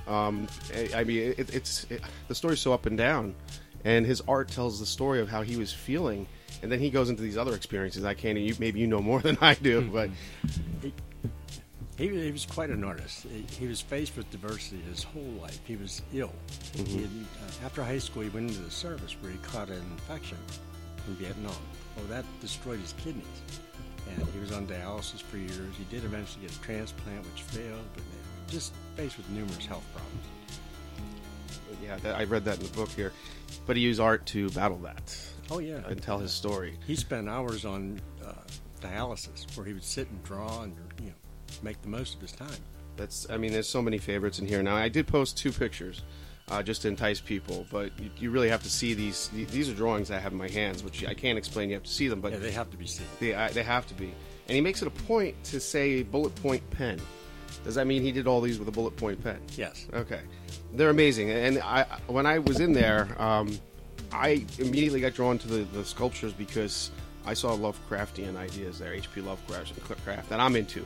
Um, 0.07 0.47
I, 0.95 1.03
mean, 1.03 1.35
it, 1.37 1.53
it's 1.53 1.85
it, 1.91 2.01
the 2.27 2.33
story's 2.33 2.59
so 2.59 2.73
up 2.73 2.87
and 2.87 2.97
down, 2.97 3.35
and 3.85 4.03
his 4.03 4.19
art 4.27 4.49
tells 4.49 4.79
the 4.79 4.87
story 4.87 5.21
of 5.21 5.29
how 5.29 5.43
he 5.43 5.55
was 5.55 5.71
feeling, 5.71 6.25
and 6.63 6.71
then 6.71 6.79
he 6.79 6.89
goes 6.89 7.11
into 7.11 7.21
these 7.21 7.37
other 7.37 7.53
experiences. 7.53 8.05
I 8.05 8.15
can't. 8.15 8.39
You, 8.39 8.55
maybe 8.57 8.79
you 8.79 8.87
know 8.87 9.01
more 9.01 9.21
than 9.27 9.37
I 9.39 9.53
do, 9.53 9.87
but 9.93 10.09
He, 11.95 12.07
he 12.07 12.31
was 12.31 12.47
quite 12.47 12.71
an 12.71 12.83
artist. 12.83 13.27
He, 13.31 13.45
he 13.59 13.67
was 13.67 13.79
faced 13.79 14.17
with 14.17 14.27
diversity 14.31 14.81
his 14.89 15.03
whole 15.03 15.35
life. 15.39 15.59
He 15.63 15.75
was 15.75 16.01
ill. 16.11 16.33
He 16.73 17.01
had, 17.01 17.05
uh, 17.05 17.65
after 17.65 17.83
high 17.83 17.99
school, 17.99 18.23
he 18.23 18.29
went 18.29 18.49
into 18.49 18.63
the 18.63 18.71
service 18.71 19.15
where 19.21 19.31
he 19.31 19.37
caught 19.43 19.69
an 19.69 19.83
infection 19.91 20.39
in 21.07 21.13
Vietnam. 21.17 21.53
Oh, 21.99 22.07
that 22.07 22.25
destroyed 22.41 22.79
his 22.79 22.93
kidneys. 22.93 23.41
And 24.09 24.27
he 24.29 24.39
was 24.39 24.51
on 24.51 24.67
dialysis 24.67 25.21
for 25.21 25.37
years. 25.37 25.75
He 25.77 25.83
did 25.85 26.03
eventually 26.05 26.45
get 26.45 26.55
a 26.55 26.61
transplant, 26.61 27.25
which 27.31 27.41
failed, 27.43 27.83
but 27.93 28.03
just 28.47 28.73
faced 28.95 29.17
with 29.17 29.29
numerous 29.29 29.65
health 29.65 29.85
problems. 29.93 30.25
yeah, 31.83 31.97
that, 31.97 32.15
I 32.15 32.23
read 32.25 32.45
that 32.45 32.57
in 32.59 32.63
the 32.63 32.71
book 32.73 32.89
here. 32.89 33.11
But 33.65 33.77
he 33.77 33.83
used 33.83 33.99
art 33.99 34.25
to 34.27 34.49
battle 34.51 34.77
that 34.79 35.17
Oh, 35.51 35.59
yeah. 35.59 35.79
and 35.87 36.01
tell 36.01 36.19
his 36.19 36.31
story. 36.31 36.77
He 36.85 36.95
spent 36.95 37.29
hours 37.29 37.65
on 37.65 37.99
uh, 38.25 38.33
dialysis 38.81 39.55
where 39.55 39.65
he 39.65 39.73
would 39.73 39.83
sit 39.83 40.09
and 40.09 40.23
draw 40.23 40.63
and 40.63 40.75
you 40.99 41.07
know 41.07 41.13
make 41.61 41.81
the 41.81 41.87
most 41.87 42.15
of 42.15 42.21
his 42.21 42.31
time. 42.31 42.49
That's. 42.97 43.27
I 43.29 43.37
mean, 43.37 43.51
there's 43.51 43.69
so 43.69 43.81
many 43.81 43.97
favorites 43.97 44.39
in 44.39 44.45
here. 44.47 44.61
Now, 44.61 44.75
I 44.75 44.89
did 44.89 45.07
post 45.07 45.37
two 45.37 45.51
pictures. 45.51 46.01
Uh, 46.49 46.61
just 46.61 46.81
to 46.81 46.89
entice 46.89 47.21
people, 47.21 47.65
but 47.71 47.97
you, 47.97 48.09
you 48.17 48.29
really 48.29 48.49
have 48.49 48.61
to 48.61 48.69
see 48.69 48.93
these. 48.93 49.29
These 49.29 49.69
are 49.69 49.73
drawings 49.73 50.11
I 50.11 50.19
have 50.19 50.33
in 50.33 50.37
my 50.37 50.49
hands, 50.49 50.83
which 50.83 51.05
I 51.05 51.13
can't 51.13 51.37
explain. 51.37 51.69
You 51.69 51.75
have 51.75 51.83
to 51.83 51.89
see 51.89 52.09
them, 52.09 52.19
but 52.19 52.33
Yeah, 52.33 52.39
they 52.39 52.51
have 52.51 52.69
to 52.71 52.77
be 52.77 52.85
seen. 52.85 53.07
They, 53.21 53.33
I, 53.33 53.49
they 53.49 53.63
have 53.63 53.87
to 53.87 53.93
be. 53.93 54.13
And 54.47 54.55
he 54.55 54.59
makes 54.59 54.81
it 54.81 54.87
a 54.89 54.91
point 54.91 55.41
to 55.45 55.59
say 55.61 56.03
bullet 56.03 56.35
point 56.35 56.69
pen. 56.69 56.99
Does 57.63 57.75
that 57.75 57.87
mean 57.87 58.01
he 58.01 58.11
did 58.11 58.27
all 58.27 58.41
these 58.41 58.59
with 58.59 58.67
a 58.67 58.71
bullet 58.71 58.97
point 58.97 59.23
pen? 59.23 59.39
Yes. 59.55 59.87
Okay. 59.93 60.19
They're 60.73 60.89
amazing. 60.89 61.31
And 61.31 61.59
I, 61.59 61.85
when 62.07 62.25
I 62.25 62.39
was 62.39 62.59
in 62.59 62.73
there, 62.73 63.15
um, 63.21 63.57
I 64.11 64.45
immediately 64.59 64.99
got 64.99 65.13
drawn 65.13 65.37
to 65.39 65.47
the, 65.47 65.63
the 65.77 65.85
sculptures 65.85 66.33
because 66.33 66.91
I 67.25 67.33
saw 67.35 67.55
Lovecraftian 67.55 68.35
ideas 68.35 68.79
there, 68.79 68.93
H.P. 68.93 69.21
Lovecraft, 69.21 70.29
that 70.29 70.39
I'm 70.39 70.55
into. 70.57 70.85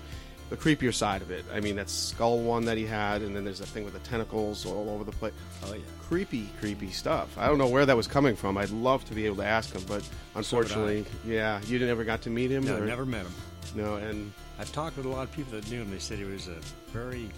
The 0.50 0.56
creepier 0.58 0.94
side 0.94 1.22
of 1.22 1.30
it. 1.30 1.44
I 1.54 1.60
mean, 1.60 1.76
that 1.76 1.90
skull 1.90 2.40
one 2.40 2.64
that 2.66 2.78
he 2.78 2.86
had, 2.86 3.22
and 3.22 3.36
then 3.36 3.44
there's 3.44 3.60
that 3.60 3.68
thing 3.68 3.84
with 3.84 3.94
the 3.94 4.00
tentacles 4.00 4.66
all 4.66 4.90
over 4.90 5.04
the 5.04 5.12
place. 5.12 5.34
Oh 5.66 5.74
yeah. 5.74 5.80
Creepy, 6.08 6.50
creepy 6.62 6.90
stuff. 6.92 7.38
I 7.38 7.48
don't 7.48 7.58
know 7.58 7.68
where 7.68 7.86
that 7.86 7.98
was 7.98 8.08
coming 8.08 8.36
from. 8.38 8.58
I'd 8.58 8.70
love 8.70 9.04
to 9.06 9.14
be 9.14 9.26
able 9.26 9.36
to 9.38 9.46
ask 9.46 9.74
him, 9.76 9.84
but 9.90 10.08
unfortunately, 10.36 11.06
yeah, 11.26 11.60
you 11.66 11.80
never 11.80 12.06
got 12.06 12.22
to 12.22 12.30
meet 12.30 12.50
him. 12.50 12.64
No, 12.64 12.78
or- 12.78 12.86
never 12.86 13.06
met 13.06 13.26
him. 13.26 13.34
No, 13.76 13.96
and 13.96 14.32
I've 14.58 14.72
talked 14.72 14.96
with 14.96 15.06
a 15.06 15.10
lot 15.10 15.24
of 15.24 15.32
people 15.34 15.52
that 15.52 15.70
knew 15.70 15.82
him. 15.82 15.92
They 15.92 16.00
said 16.00 16.18
he 16.18 16.24
was 16.24 16.48
a 16.48 16.56
very 16.94 17.30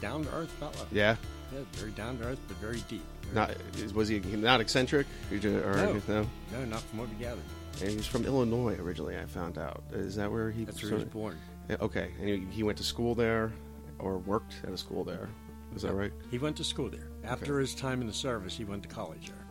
down 0.00 0.24
to 0.24 0.34
earth 0.34 0.50
fellow. 0.58 0.72
yeah, 0.90 1.14
Yeah, 1.52 1.60
very 1.74 1.92
down 1.92 2.18
to 2.18 2.24
earth, 2.24 2.40
but 2.48 2.56
very 2.56 2.80
deep. 2.88 3.04
Very 3.22 3.34
not 3.36 3.94
was 3.94 4.08
he 4.08 4.18
not 4.18 4.60
eccentric? 4.60 5.06
Or, 5.30 5.36
or 5.36 5.76
No. 5.76 6.02
no? 6.08 6.26
No, 6.52 6.64
not 6.64 6.80
from 6.80 6.98
what 6.98 7.08
we 7.08 7.14
gathered. 7.16 7.38
And 7.80 7.90
he's 7.90 8.06
from 8.06 8.24
Illinois 8.24 8.74
originally. 8.80 9.16
I 9.16 9.26
found 9.26 9.56
out. 9.58 9.84
Is 9.92 10.16
that 10.16 10.32
where 10.32 10.50
he? 10.50 10.64
That's 10.64 10.82
where 10.82 10.90
he 10.90 10.96
was 10.96 11.04
born. 11.04 11.38
Okay, 11.70 12.12
and 12.18 12.28
he, 12.28 12.46
he 12.50 12.62
went 12.62 12.78
to 12.78 12.84
school 12.84 13.14
there, 13.14 13.52
or 13.98 14.18
worked 14.18 14.54
at 14.64 14.70
a 14.70 14.78
school 14.78 15.04
there. 15.04 15.28
Is 15.76 15.82
that 15.82 15.92
right? 15.92 16.12
He 16.30 16.38
went 16.38 16.56
to 16.56 16.64
school 16.64 16.88
there. 16.88 17.10
After 17.24 17.58
his 17.58 17.74
time 17.74 18.00
in 18.00 18.06
the 18.06 18.12
service, 18.12 18.56
he 18.56 18.64
went 18.64 18.82
to 18.84 18.88
college 18.88 19.28
there. 19.28 19.46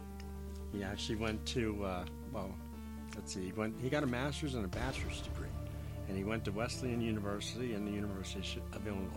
He 0.73 0.83
actually 0.83 1.15
went 1.15 1.45
to 1.47 1.83
uh, 1.85 2.05
well, 2.31 2.53
let's 3.15 3.33
see. 3.33 3.45
He 3.45 3.51
went. 3.51 3.75
He 3.81 3.89
got 3.89 4.03
a 4.03 4.07
master's 4.07 4.55
and 4.55 4.65
a 4.65 4.67
bachelor's 4.67 5.21
degree, 5.21 5.49
and 6.07 6.17
he 6.17 6.23
went 6.23 6.45
to 6.45 6.51
Wesleyan 6.51 7.01
University 7.01 7.73
and 7.73 7.87
the 7.87 7.91
University 7.91 8.61
of 8.73 8.87
Illinois. 8.87 9.09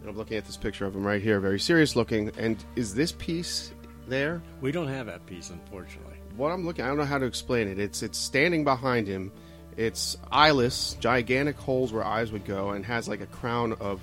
And 0.00 0.08
I'm 0.08 0.16
looking 0.16 0.36
at 0.36 0.44
this 0.44 0.56
picture 0.56 0.86
of 0.86 0.94
him 0.94 1.04
right 1.04 1.20
here, 1.20 1.40
very 1.40 1.58
serious 1.58 1.96
looking. 1.96 2.30
And 2.38 2.62
is 2.76 2.94
this 2.94 3.12
piece 3.12 3.72
there? 4.06 4.42
We 4.60 4.70
don't 4.70 4.86
have 4.88 5.06
that 5.06 5.26
piece, 5.26 5.50
unfortunately. 5.50 6.16
What 6.36 6.50
I'm 6.50 6.64
looking, 6.64 6.84
I 6.84 6.88
don't 6.88 6.98
know 6.98 7.04
how 7.04 7.18
to 7.18 7.26
explain 7.26 7.66
it. 7.68 7.78
It's 7.78 8.02
it's 8.02 8.18
standing 8.18 8.64
behind 8.64 9.06
him. 9.06 9.32
It's 9.78 10.16
eyeless, 10.32 10.96
gigantic 10.98 11.56
holes 11.56 11.92
where 11.92 12.04
eyes 12.04 12.32
would 12.32 12.44
go, 12.44 12.70
and 12.70 12.84
has 12.84 13.08
like 13.08 13.20
a 13.20 13.26
crown 13.26 13.74
of. 13.74 14.02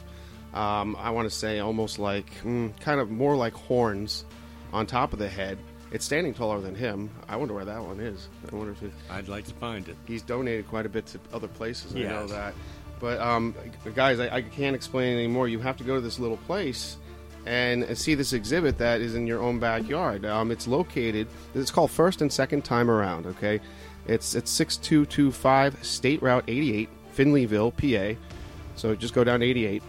Um, 0.54 0.96
I 0.98 1.10
want 1.10 1.30
to 1.30 1.36
say 1.36 1.60
almost 1.60 2.00
like, 2.00 2.32
mm, 2.44 2.72
kind 2.80 3.02
of 3.02 3.12
more 3.12 3.36
like 3.36 3.52
horns 3.54 4.24
on 4.72 4.88
top 4.88 5.12
of 5.12 5.20
the 5.20 5.28
head. 5.28 5.58
It's 5.92 6.06
standing 6.06 6.34
taller 6.34 6.62
than 6.62 6.76
him. 6.76 7.10
I 7.28 7.36
wonder 7.36 7.54
where 7.54 7.66
that 7.66 7.84
one 7.84 8.00
is. 8.00 8.30
I 8.50 8.56
wonder 8.56 8.72
if 8.72 8.82
it, 8.82 8.94
I'd 9.10 9.28
like 9.28 9.44
to 9.46 9.54
find 9.56 9.88
it. 9.90 9.98
he's 10.08 10.22
donated 10.22 10.68
quite 10.70 10.86
a 10.86 10.90
bit 10.90 11.08
to 11.08 11.20
other 11.34 11.50
places. 11.50 11.94
I 11.94 12.00
know 12.00 12.28
that. 12.28 12.54
But 13.02 13.20
um, 13.20 13.54
guys, 13.94 14.22
I, 14.22 14.36
I 14.36 14.42
can't 14.44 14.78
explain 14.78 15.18
anymore. 15.18 15.50
You 15.50 15.60
have 15.60 15.76
to 15.78 15.84
go 15.84 15.96
to 15.96 16.02
this 16.02 16.20
little 16.20 16.38
place 16.38 16.96
and 17.46 17.98
see 17.98 18.16
this 18.16 18.34
exhibit 18.34 18.78
that 18.78 19.02
is 19.02 19.14
in 19.14 19.28
your 19.28 19.42
own 19.42 19.60
backyard. 19.60 20.26
Um, 20.26 20.52
it's 20.52 20.68
located. 20.68 21.28
It's 21.54 21.72
called 21.72 21.92
First 21.92 22.22
and 22.22 22.32
Second 22.32 22.64
Time 22.64 22.90
Around. 22.90 23.26
Okay, 23.28 23.60
it's 24.08 24.36
it's 24.36 24.52
six 24.52 24.78
two 24.78 25.06
two 25.06 25.32
five 25.32 25.84
State 25.84 26.22
Route 26.22 26.44
eighty 26.48 26.76
eight, 26.76 26.90
Finleyville, 27.16 27.72
PA. 27.76 28.20
So 28.76 28.94
just 28.94 29.14
go 29.14 29.24
down 29.24 29.42
88, 29.42 29.82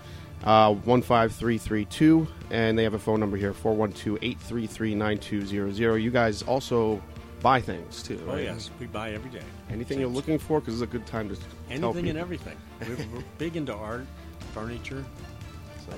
uh, 0.44 0.74
15332, 0.74 2.26
and 2.50 2.78
they 2.78 2.84
have 2.84 2.94
a 2.94 2.98
phone 2.98 3.18
number 3.18 3.36
here 3.36 3.52
412 3.52 4.18
833 4.22 4.94
9200. 4.94 5.96
You 6.02 6.10
guys 6.12 6.42
also 6.42 7.02
buy 7.42 7.60
things 7.60 8.02
too, 8.02 8.20
Oh 8.28 8.34
right? 8.34 8.44
yes, 8.44 8.70
we 8.78 8.86
buy 8.86 9.12
every 9.12 9.30
day. 9.30 9.42
Anything 9.70 9.98
you're 10.00 10.08
looking 10.08 10.38
for? 10.38 10.60
Because 10.60 10.74
it's 10.74 10.82
a 10.82 10.86
good 10.86 11.06
time 11.06 11.28
to 11.28 11.36
Anything 11.68 12.08
and 12.08 12.18
everything. 12.18 12.56
We're, 12.80 12.96
we're 13.14 13.24
big 13.38 13.56
into 13.56 13.74
art, 13.74 14.06
furniture, 14.54 15.04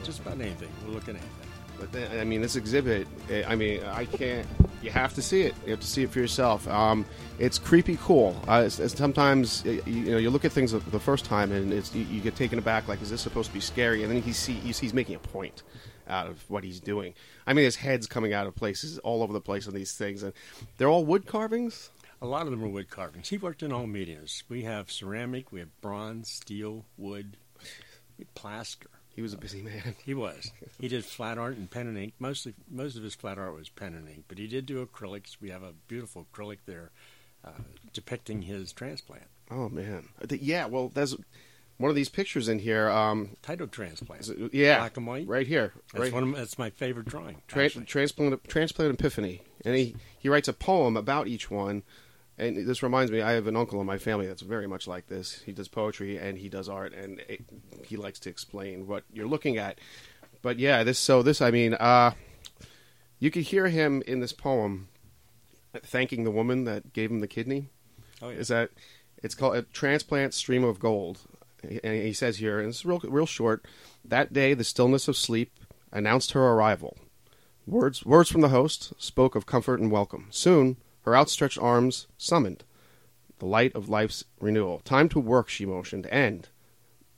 just 0.03 0.21
about 0.21 0.41
anything. 0.41 0.71
We're 0.87 0.95
looking 0.95 1.17
at 1.17 1.23
anything. 1.23 1.49
But 1.79 1.93
then, 1.93 2.19
I 2.19 2.25
mean, 2.25 2.41
this 2.41 2.57
exhibit, 2.57 3.07
eh, 3.31 3.45
I 3.47 3.55
mean, 3.55 3.83
I 3.85 4.05
can't. 4.05 4.47
You 4.83 4.91
have 4.91 5.15
to 5.15 5.23
see 5.23 5.43
it. 5.43 5.55
You 5.65 5.73
have 5.73 5.81
to 5.81 5.87
see 5.87 6.05
it 6.05 6.11
for 6.11 6.21
yourself. 6.21 6.69
Um, 6.69 7.05
it's 7.39 7.59
creepy 7.59 7.99
cool. 8.01 8.41
Uh, 8.47 8.63
it's, 8.65 8.79
it's 8.79 8.97
sometimes, 8.97 9.65
you, 9.65 9.83
you 9.87 10.11
know, 10.13 10.19
you 10.19 10.31
look 10.31 10.45
at 10.45 10.53
things 10.53 10.73
the 10.73 11.01
first 11.01 11.25
time 11.25 11.51
and 11.53 11.73
you, 11.95 12.03
you 12.03 12.21
get 12.21 12.37
taken 12.37 12.59
aback. 12.59 12.87
Like, 12.87 13.03
is 13.03 13.11
this 13.11 13.21
supposed 13.21 13.49
to 13.49 13.55
be 13.55 13.61
scary? 13.61 14.03
And 14.03 14.13
then 14.13 14.23
he 14.23 14.33
see 14.33 14.53
you 14.53 14.73
see 14.73 14.87
he's 14.87 14.95
making 14.95 15.17
a 15.17 15.21
point 15.21 15.63
out 16.09 16.27
of 16.27 16.49
what 16.49 16.65
he's 16.65 16.81
doing. 16.81 17.15
I 17.47 17.53
mean, 17.53 17.65
his 17.65 17.77
head's 17.77 18.07
coming 18.07 18.33
out 18.33 18.47
of 18.47 18.55
places 18.55 18.99
all 18.99 19.23
over 19.23 19.33
the 19.33 19.41
place 19.41 19.67
on 19.69 19.75
these 19.75 19.93
things, 19.93 20.23
and 20.23 20.33
they're 20.77 20.89
all 20.89 21.05
wood 21.05 21.27
carvings. 21.27 21.91
A 22.21 22.27
lot 22.27 22.43
of 22.43 22.51
them 22.51 22.65
are 22.65 22.69
wood 22.69 22.91
carvings. 22.91 23.29
He 23.29 23.37
worked 23.37 23.63
in 23.63 23.73
all 23.73 23.87
mediums. 23.87 24.43
We 24.49 24.63
have 24.63 24.91
ceramic, 24.91 25.53
we 25.53 25.61
have 25.61 25.81
bronze, 25.81 26.29
steel, 26.29 26.85
wood, 26.97 27.37
plaster. 28.35 28.91
He 29.19 29.23
was 29.23 29.33
a 29.33 29.37
busy 29.37 29.63
man. 29.63 29.97
He 30.07 30.15
was. 30.15 30.53
He 30.81 30.87
did 30.87 31.05
flat 31.05 31.39
art 31.39 31.57
and 31.57 31.69
pen 31.69 31.89
and 31.89 31.99
ink. 31.99 32.13
Mostly, 32.21 32.55
most 32.71 32.97
of 32.97 33.03
his 33.03 33.17
flat 33.17 33.37
art 33.37 33.53
was 33.53 33.69
pen 33.69 33.93
and 33.95 34.09
ink, 34.09 34.27
but 34.29 34.39
he 34.39 34.47
did 34.47 34.65
do 34.65 34.87
acrylics. 34.87 35.39
We 35.41 35.51
have 35.51 35.65
a 35.65 35.73
beautiful 35.89 36.25
acrylic 36.33 36.59
there 36.67 36.93
uh, 37.45 37.51
depicting 37.93 38.43
his 38.43 38.73
transplant. 38.73 39.25
Oh 39.51 39.69
man, 39.69 40.11
yeah. 40.31 40.67
Well, 40.67 40.93
there's 40.95 41.17
one 41.79 41.91
of 41.91 41.97
these 41.97 42.09
pictures 42.09 42.47
in 42.49 42.61
here. 42.61 42.89
Um, 42.89 43.31
Title 43.43 43.67
transplant. 43.67 44.21
is 44.23 44.29
it- 44.31 44.55
yeah, 44.55 44.79
Black 44.79 44.97
and 44.97 45.07
white. 45.09 45.27
right 45.27 45.49
here. 45.49 45.73
That's 45.93 46.05
right. 46.05 46.13
one 46.13 46.23
of 46.23 46.29
my, 46.29 46.39
that's 46.39 46.57
my 46.57 46.71
favorite 46.71 47.07
drawing. 47.07 47.43
Tra- 47.49 47.69
transplant 47.71 48.45
transplant 48.49 48.95
epiphany 48.95 49.43
and 49.65 49.75
he 49.75 49.97
he 50.17 50.29
writes 50.29 50.47
a 50.47 50.53
poem 50.53 50.97
about 50.97 51.27
each 51.27 51.51
one 51.51 51.83
and 52.39 52.67
this 52.67 52.83
reminds 52.83 53.11
me 53.11 53.21
i 53.21 53.33
have 53.33 53.47
an 53.47 53.57
uncle 53.57 53.81
in 53.81 53.87
my 53.87 53.99
family 53.99 54.27
that's 54.27 54.43
very 54.43 54.67
much 54.67 54.87
like 54.87 55.07
this. 55.09 55.43
He 55.45 55.53
does 55.53 55.69
poetry 55.69 56.17
and 56.17 56.39
he 56.39 56.49
does 56.49 56.69
art 56.69 56.95
and 56.95 57.21
it, 57.29 57.43
he 57.85 57.97
likes 57.97 58.21
to 58.21 58.31
explain 58.31 58.87
what 58.87 59.05
you're 59.13 59.27
looking 59.27 59.59
at. 59.59 59.79
But 60.43 60.59
yeah 60.59 60.85
this 60.85 60.99
so 60.99 61.23
this 61.23 61.43
i 61.43 61.51
mean 61.51 61.75
uh 61.75 62.13
you 63.19 63.31
could 63.31 63.45
hear 63.45 63.69
him 63.69 64.03
in 64.07 64.21
this 64.21 64.33
poem 64.33 64.89
thanking 65.83 66.25
the 66.25 66.31
woman 66.31 66.65
that 66.65 66.93
gave 66.93 67.11
him 67.11 67.21
the 67.21 67.27
kidney. 67.27 67.69
Oh, 68.23 68.31
yeah. 68.31 68.39
is 68.39 68.49
that 68.49 68.71
it's 69.23 69.35
called 69.35 69.57
a 69.57 69.63
transplant 69.63 70.35
stream 70.35 70.65
of 70.65 70.79
gold. 70.79 71.21
And 71.63 72.03
he 72.03 72.13
says 72.13 72.39
here 72.39 72.61
and 72.61 72.69
it's 72.69 72.85
real 72.85 73.01
real 73.05 73.27
short 73.27 73.65
that 74.05 74.33
day 74.33 74.55
the 74.55 74.65
stillness 74.65 75.09
of 75.09 75.17
sleep 75.17 75.53
announced 75.93 76.33
her 76.33 76.43
arrival. 76.43 76.97
Words 77.67 78.07
words 78.07 78.31
from 78.31 78.43
the 78.43 78.49
host 78.49 78.93
spoke 78.97 79.35
of 79.35 79.45
comfort 79.45 79.81
and 79.81 79.91
welcome. 79.91 80.29
Soon 80.31 80.77
her 81.09 81.17
outstretched 81.17 81.59
arms 81.59 82.07
summoned 82.19 82.65
the 83.39 83.47
light 83.47 83.75
of 83.75 83.89
life's 83.89 84.25
renewal 84.41 84.81
time 84.81 85.09
to 85.09 85.19
work 85.19 85.49
she 85.49 85.65
motioned 85.65 86.07
and 86.07 86.49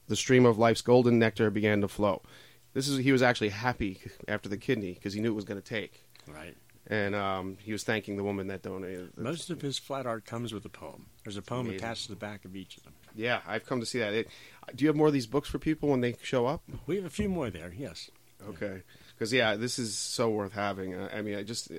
the 0.07 0.17
stream 0.17 0.47
of 0.47 0.59
life's 0.59 0.83
golden 0.83 1.19
nectar 1.19 1.51
began 1.51 1.81
to 1.81 1.89
flow 1.89 2.23
this 2.73 2.87
is 2.87 2.99
he 2.99 3.11
was 3.13 3.23
actually 3.23 3.49
happy 3.49 4.01
after 4.29 4.49
the 4.49 4.57
kidney 4.57 4.93
because 4.95 5.13
he 5.13 5.21
knew 5.21 5.33
it 5.33 5.35
was 5.35 5.45
going 5.45 5.61
to 5.61 5.67
take 5.67 6.07
Right. 6.29 6.57
and 6.87 7.15
um, 7.17 7.57
he 7.61 7.73
was 7.73 7.83
thanking 7.83 8.17
the 8.17 8.23
woman 8.23 8.47
that 8.49 8.63
donated 8.63 9.11
Most 9.17 9.51
of 9.51 9.61
his 9.61 9.79
flat 9.79 10.07
art 10.07 10.25
comes 10.25 10.53
with 10.53 10.65
a 10.65 10.69
poem. 10.69 11.07
There's 11.25 11.37
a 11.37 11.43
poem 11.43 11.67
amazing. 11.67 11.79
attached 11.85 12.03
to 12.05 12.11
the 12.11 12.17
back 12.17 12.45
of 12.45 12.55
each 12.55 12.77
of 12.77 12.85
them. 12.85 12.93
Yeah, 13.17 13.41
I've 13.49 13.67
come 13.67 13.81
to 13.81 13.87
see 13.87 13.99
that. 13.99 14.13
It, 14.13 14.29
do 14.77 14.85
you 14.85 14.89
have 14.89 14.97
more 14.97 15.09
of 15.09 15.13
these 15.13 15.27
books 15.27 15.49
for 15.49 15.59
people 15.59 15.89
when 15.89 16.01
they 16.03 16.15
show 16.23 16.47
up? 16.47 16.63
We 16.87 16.95
have 16.97 17.05
a 17.07 17.11
few 17.11 17.29
more 17.29 17.51
there. 17.51 17.73
Yes. 17.77 18.11
Okay, 18.49 18.83
because 19.15 19.33
yeah, 19.33 19.57
this 19.57 19.79
is 19.81 19.97
so 19.97 20.31
worth 20.31 20.53
having. 20.53 20.95
I 20.97 21.21
mean, 21.23 21.35
I 21.37 21.43
just 21.43 21.71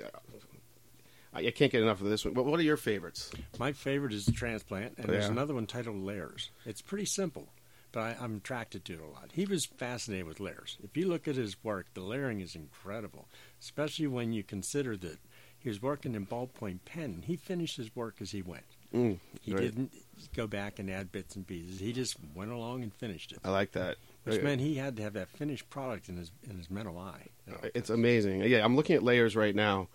I, 1.33 1.39
I 1.47 1.51
can't 1.51 1.71
get 1.71 1.81
enough 1.81 2.01
of 2.01 2.07
this 2.09 2.25
one. 2.25 2.33
But 2.33 2.45
what 2.45 2.59
are 2.59 2.63
your 2.63 2.77
favorites? 2.77 3.31
My 3.59 3.71
favorite 3.71 4.13
is 4.13 4.25
the 4.25 4.31
transplant, 4.31 4.97
and 4.97 5.07
there's 5.07 5.27
another 5.29 5.53
one 5.53 5.67
titled 5.67 6.01
Layers. 6.03 6.49
It's 6.65 6.81
pretty 6.81 7.05
simple, 7.05 7.49
but 7.91 7.99
I, 8.01 8.15
I'm 8.19 8.37
attracted 8.37 8.85
to 8.85 8.93
it 8.93 8.99
a 9.01 9.05
lot. 9.07 9.29
He 9.33 9.45
was 9.45 9.65
fascinated 9.65 10.25
with 10.27 10.39
layers. 10.39 10.77
If 10.83 10.95
you 10.97 11.07
look 11.07 11.27
at 11.27 11.35
his 11.35 11.61
work, 11.63 11.87
the 11.93 12.01
layering 12.01 12.41
is 12.41 12.55
incredible, 12.55 13.27
especially 13.61 14.07
when 14.07 14.33
you 14.33 14.43
consider 14.43 14.97
that 14.97 15.17
he 15.59 15.69
was 15.69 15.81
working 15.81 16.15
in 16.15 16.25
ballpoint 16.25 16.79
pen. 16.85 17.23
He 17.25 17.35
finished 17.35 17.77
his 17.77 17.95
work 17.95 18.15
as 18.19 18.31
he 18.31 18.41
went. 18.41 18.63
Mm, 18.93 19.19
He 19.41 19.53
right. 19.53 19.61
didn't 19.61 19.93
go 20.35 20.47
back 20.47 20.79
and 20.79 20.89
add 20.89 21.11
bits 21.11 21.35
and 21.35 21.45
pieces. 21.47 21.79
He 21.79 21.93
just 21.93 22.17
went 22.35 22.51
along 22.51 22.81
and 22.83 22.91
finished 22.93 23.31
it, 23.31 23.37
I 23.45 23.51
like 23.51 23.71
that. 23.73 23.95
which 24.23 24.39
Uh, 24.39 24.43
meant 24.43 24.59
he 24.59 24.75
had 24.75 24.97
to 24.97 25.03
have 25.03 25.13
that 25.13 25.29
finished 25.29 25.69
product 25.69 26.09
in 26.09 26.17
his 26.17 26.31
in 26.49 26.57
his 26.57 26.69
mental 26.69 26.97
eye. 26.97 27.27
It's 27.75 27.89
amazing. 27.89 28.41
Yeah, 28.41 28.65
I'm 28.65 28.75
looking 28.75 28.95
at 28.95 29.03
layers 29.03 29.35
right 29.35 29.55
now, 29.55 29.87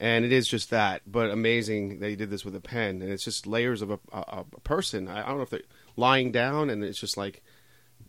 and 0.00 0.24
it 0.24 0.32
is 0.32 0.48
just 0.48 0.70
that. 0.70 1.02
But 1.06 1.30
amazing 1.30 2.00
that 2.00 2.08
he 2.10 2.16
did 2.16 2.30
this 2.30 2.44
with 2.44 2.54
a 2.56 2.60
pen, 2.60 3.02
and 3.02 3.10
it's 3.10 3.24
just 3.24 3.46
layers 3.46 3.82
of 3.82 3.90
a, 3.90 3.98
a, 4.12 4.44
a 4.54 4.60
person. 4.60 5.08
I, 5.08 5.22
I 5.24 5.28
don't 5.28 5.36
know 5.38 5.42
if 5.42 5.50
they're 5.50 5.60
lying 5.96 6.32
down, 6.32 6.70
and 6.70 6.82
it's 6.84 6.98
just 7.00 7.16
like 7.16 7.42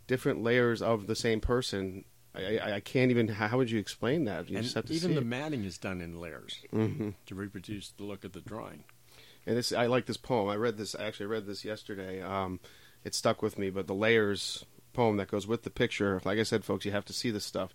different 0.07 0.43
layers 0.43 0.81
of 0.81 1.07
the 1.07 1.15
same 1.15 1.39
person. 1.41 2.05
I, 2.35 2.57
I, 2.57 2.75
I 2.75 2.79
can't 2.81 3.11
even. 3.11 3.27
How 3.29 3.57
would 3.57 3.71
you 3.71 3.79
explain 3.79 4.25
that? 4.25 4.49
You 4.49 4.57
and 4.57 4.63
just 4.63 4.75
have 4.75 4.85
to 4.85 4.93
even 4.93 5.13
the 5.15 5.21
it. 5.21 5.25
matting 5.25 5.63
is 5.63 5.77
done 5.77 6.01
in 6.01 6.19
layers 6.19 6.59
Mhm. 6.73 7.13
to 7.27 7.35
reproduce 7.35 7.91
the 7.91 8.03
look 8.03 8.23
of 8.25 8.33
the 8.33 8.41
drawing. 8.41 8.83
And 9.47 9.55
this, 9.55 9.71
I 9.71 9.85
like 9.85 10.05
this 10.07 10.17
poem. 10.17 10.49
I 10.49 10.55
read 10.55 10.77
this. 10.77 10.95
I 10.95 11.03
actually 11.05 11.27
read 11.27 11.45
this 11.45 11.63
yesterday. 11.63 12.19
Um, 12.21 12.59
it 13.03 13.13
stuck 13.13 13.41
with 13.43 13.59
me. 13.59 13.69
But 13.69 13.85
the 13.87 13.93
layers 13.93 14.65
poem 14.93 15.17
that 15.17 15.27
goes 15.29 15.45
with 15.45 15.63
the 15.63 15.69
picture. 15.69 16.19
Like 16.25 16.39
I 16.39 16.43
said, 16.43 16.65
folks, 16.65 16.83
you 16.83 16.91
have 16.91 17.05
to 17.05 17.13
see 17.13 17.29
this 17.29 17.45
stuff. 17.45 17.73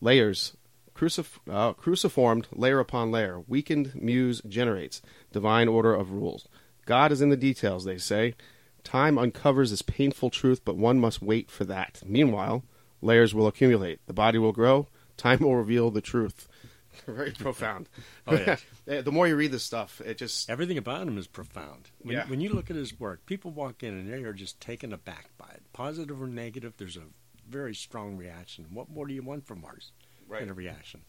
Layers, 0.00 0.56
crucif- 0.94 1.38
uh, 1.50 1.72
cruciformed, 1.74 2.46
layer 2.52 2.78
upon 2.80 3.10
layer. 3.10 3.40
Weakened 3.46 3.94
muse 3.94 4.40
generates 4.48 5.02
divine 5.32 5.68
order 5.68 5.94
of 5.94 6.12
rules. 6.12 6.48
God 6.86 7.12
is 7.12 7.20
in 7.20 7.30
the 7.30 7.36
details. 7.36 7.84
They 7.84 7.98
say. 7.98 8.34
Time 8.82 9.16
uncovers 9.16 9.70
this 9.70 9.80
painful 9.80 10.28
truth, 10.28 10.62
but 10.62 10.76
one 10.76 11.00
must 11.00 11.22
wait 11.22 11.50
for 11.50 11.64
that. 11.64 12.02
Meanwhile, 12.04 12.64
layers 13.00 13.34
will 13.34 13.46
accumulate. 13.46 13.98
The 14.06 14.12
body 14.12 14.36
will 14.36 14.52
grow. 14.52 14.88
Time 15.16 15.38
will 15.38 15.56
reveal 15.56 15.90
the 15.90 16.02
truth. 16.02 16.46
Very 17.06 17.30
profound. 17.32 17.88
Oh, 18.26 18.34
yes. 18.34 18.62
the 18.84 19.10
more 19.10 19.26
you 19.26 19.36
read 19.36 19.52
this 19.52 19.62
stuff, 19.64 20.02
it 20.04 20.18
just 20.18 20.50
Everything 20.50 20.76
about 20.76 21.08
him 21.08 21.16
is 21.16 21.26
profound. 21.26 21.90
When, 22.02 22.14
Yeah. 22.14 22.26
when 22.28 22.42
you 22.42 22.50
look 22.52 22.68
at 22.70 22.76
his 22.76 23.00
work, 23.00 23.24
people 23.24 23.50
walk 23.50 23.82
in 23.82 23.94
and 23.94 24.12
they 24.12 24.22
are 24.22 24.34
just 24.34 24.60
taken 24.60 24.92
aback 24.92 25.30
by 25.38 25.48
it. 25.54 25.62
Positive 25.72 26.20
or 26.20 26.26
negative, 26.26 26.74
there's 26.76 26.98
a 26.98 27.04
very 27.48 27.74
strong 27.74 28.16
reaction. 28.18 28.66
What 28.70 28.90
more 28.90 29.06
do 29.06 29.14
you 29.14 29.22
want 29.22 29.46
from 29.46 29.64
art 29.64 29.84
Right. 30.28 30.40
than 30.40 30.50
a 30.50 30.54
reaction? 30.54 31.00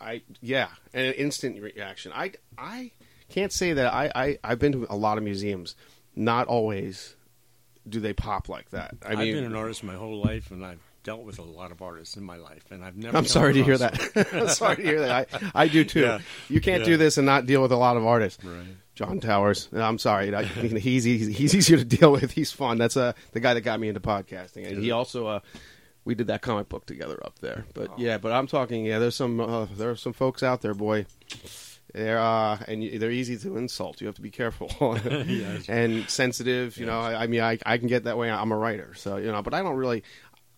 I 0.00 0.22
yeah, 0.40 0.68
and 0.92 1.06
an 1.06 1.14
instant 1.14 1.60
reaction. 1.62 2.12
I 2.14 2.32
I 2.58 2.92
can't 3.30 3.52
say 3.52 3.72
that 3.72 3.92
I, 3.92 4.10
I 4.14 4.38
I've 4.44 4.58
been 4.58 4.72
to 4.72 4.86
a 4.90 4.96
lot 4.96 5.16
of 5.18 5.24
museums. 5.24 5.74
Not 6.14 6.46
always 6.48 7.16
do 7.88 8.00
they 8.00 8.12
pop 8.12 8.48
like 8.48 8.70
that. 8.70 8.94
I 9.04 9.12
I 9.12 9.16
mean, 9.16 9.26
have 9.34 9.36
been 9.36 9.44
an 9.52 9.56
artist 9.56 9.82
my 9.84 9.94
whole 9.94 10.20
life, 10.22 10.50
and 10.50 10.64
I've 10.64 10.80
dealt 11.02 11.22
with 11.22 11.38
a 11.38 11.42
lot 11.42 11.70
of 11.70 11.80
artists 11.82 12.16
in 12.16 12.24
my 12.24 12.36
life, 12.36 12.64
and 12.70 12.84
I've 12.84 12.96
never. 12.96 13.16
I'm 13.16 13.26
sorry 13.26 13.54
to 13.54 13.62
hear 13.62 13.78
that. 13.78 14.28
I'm 14.32 14.48
sorry 14.48 14.76
to 14.76 14.82
hear 14.82 15.00
that. 15.00 15.28
I 15.54 15.62
I 15.64 15.68
do 15.68 15.84
too. 15.84 16.00
Yeah. 16.00 16.18
You 16.48 16.60
can't 16.60 16.80
Yeah. 16.80 16.86
do 16.86 16.96
this 16.98 17.16
and 17.16 17.24
not 17.26 17.46
deal 17.46 17.62
with 17.62 17.72
a 17.72 17.76
lot 17.76 17.96
of 17.96 18.04
artists. 18.04 18.42
Right. 18.44 18.66
John 18.96 19.20
Towers. 19.20 19.68
I'm 19.74 19.98
sorry. 19.98 20.34
I, 20.34 20.44
he's, 20.44 21.04
he's 21.04 21.26
he's 21.26 21.54
easier 21.54 21.76
to 21.78 21.84
deal 21.84 22.12
with. 22.12 22.32
He's 22.32 22.50
fun. 22.52 22.78
That's 22.78 22.96
uh, 22.96 23.12
the 23.32 23.40
guy 23.40 23.54
that 23.54 23.60
got 23.60 23.78
me 23.78 23.88
into 23.88 24.00
podcasting, 24.00 24.66
and 24.68 24.82
he 24.82 24.90
also 24.90 25.26
uh, 25.26 25.40
we 26.06 26.14
did 26.14 26.28
that 26.28 26.40
comic 26.40 26.68
book 26.70 26.86
together 26.86 27.18
up 27.24 27.40
there. 27.40 27.66
But 27.74 27.98
yeah, 27.98 28.16
but 28.16 28.32
I'm 28.32 28.46
talking. 28.46 28.86
Yeah, 28.86 28.98
there's 28.98 29.16
some 29.16 29.40
uh, 29.40 29.66
there 29.66 29.90
are 29.90 29.96
some 29.96 30.14
folks 30.14 30.42
out 30.42 30.62
there, 30.62 30.72
boy. 30.72 31.04
They're 31.92 32.18
uh, 32.18 32.58
and 32.68 32.82
you, 32.82 32.98
they're 32.98 33.10
easy 33.10 33.36
to 33.36 33.56
insult. 33.56 34.00
You 34.00 34.06
have 34.06 34.16
to 34.16 34.22
be 34.22 34.30
careful 34.30 34.70
and 35.68 36.08
sensitive. 36.08 36.78
You 36.78 36.86
know, 36.86 37.00
I, 37.00 37.24
I 37.24 37.26
mean, 37.26 37.40
I 37.40 37.58
I 37.66 37.76
can 37.76 37.88
get 37.88 38.04
that 38.04 38.16
way. 38.16 38.30
I'm 38.30 38.52
a 38.52 38.56
writer, 38.56 38.94
so 38.94 39.16
you 39.16 39.30
know, 39.30 39.42
but 39.42 39.52
I 39.52 39.62
don't 39.62 39.76
really. 39.76 40.04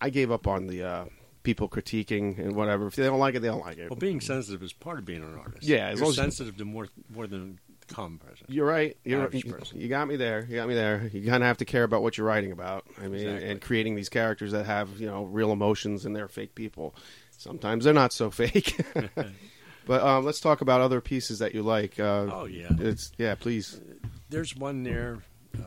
I 0.00 0.10
gave 0.10 0.30
up 0.30 0.46
on 0.46 0.68
the 0.68 0.84
uh, 0.84 1.04
people 1.42 1.68
critiquing 1.68 2.38
and 2.38 2.54
whatever. 2.54 2.86
If 2.86 2.94
they 2.96 3.04
don't 3.04 3.18
like 3.18 3.34
it, 3.34 3.40
they 3.40 3.48
don't 3.48 3.64
like 3.64 3.78
it. 3.78 3.90
Well, 3.90 3.98
being 3.98 4.20
sensitive 4.20 4.62
is 4.62 4.72
part 4.72 4.98
of 4.98 5.06
being 5.06 5.22
an 5.22 5.36
artist. 5.38 5.66
Yeah, 5.66 5.88
as 5.88 5.98
you're 5.98 6.12
sensitive 6.12 6.58
to 6.58 6.64
more 6.66 6.88
more 7.08 7.26
than 7.26 7.58
calm 7.88 8.18
person. 8.18 8.46
You're 8.48 8.66
right. 8.66 8.96
You're, 9.04 9.30
you, 9.32 9.42
person. 9.44 9.80
you 9.80 9.88
got 9.88 10.06
me 10.08 10.16
there. 10.16 10.46
You 10.48 10.56
got 10.56 10.68
me 10.68 10.74
there. 10.74 11.08
You 11.12 11.28
kind 11.28 11.42
of 11.42 11.46
have 11.48 11.58
to 11.58 11.64
care 11.64 11.84
about 11.84 12.02
what 12.02 12.16
you're 12.18 12.26
writing 12.26 12.52
about. 12.52 12.86
I 12.98 13.08
mean, 13.08 13.26
Exactly. 13.26 13.50
and 13.50 13.60
creating 13.60 13.94
these 13.96 14.08
characters 14.08 14.52
that 14.52 14.66
have 14.66 15.00
you 15.00 15.06
know 15.06 15.24
real 15.24 15.52
emotions 15.52 16.04
and 16.06 16.14
they're 16.14 16.28
fake 16.28 16.54
people. 16.54 16.94
Sometimes 17.36 17.84
they're 17.84 17.94
not 17.94 18.12
so 18.12 18.30
fake. 18.32 18.80
but 19.86 20.02
um, 20.02 20.24
let's 20.24 20.40
talk 20.40 20.60
about 20.60 20.80
other 20.80 21.00
pieces 21.00 21.38
that 21.40 21.54
you 21.54 21.62
like. 21.62 21.98
Uh, 21.98 22.26
Oh, 22.32 22.44
yeah. 22.46 22.68
it's 22.78 23.12
yeah. 23.18 23.34
Please. 23.34 23.80
There's 24.30 24.54
one 24.54 24.82
there. 24.82 25.18
Uh, 25.56 25.62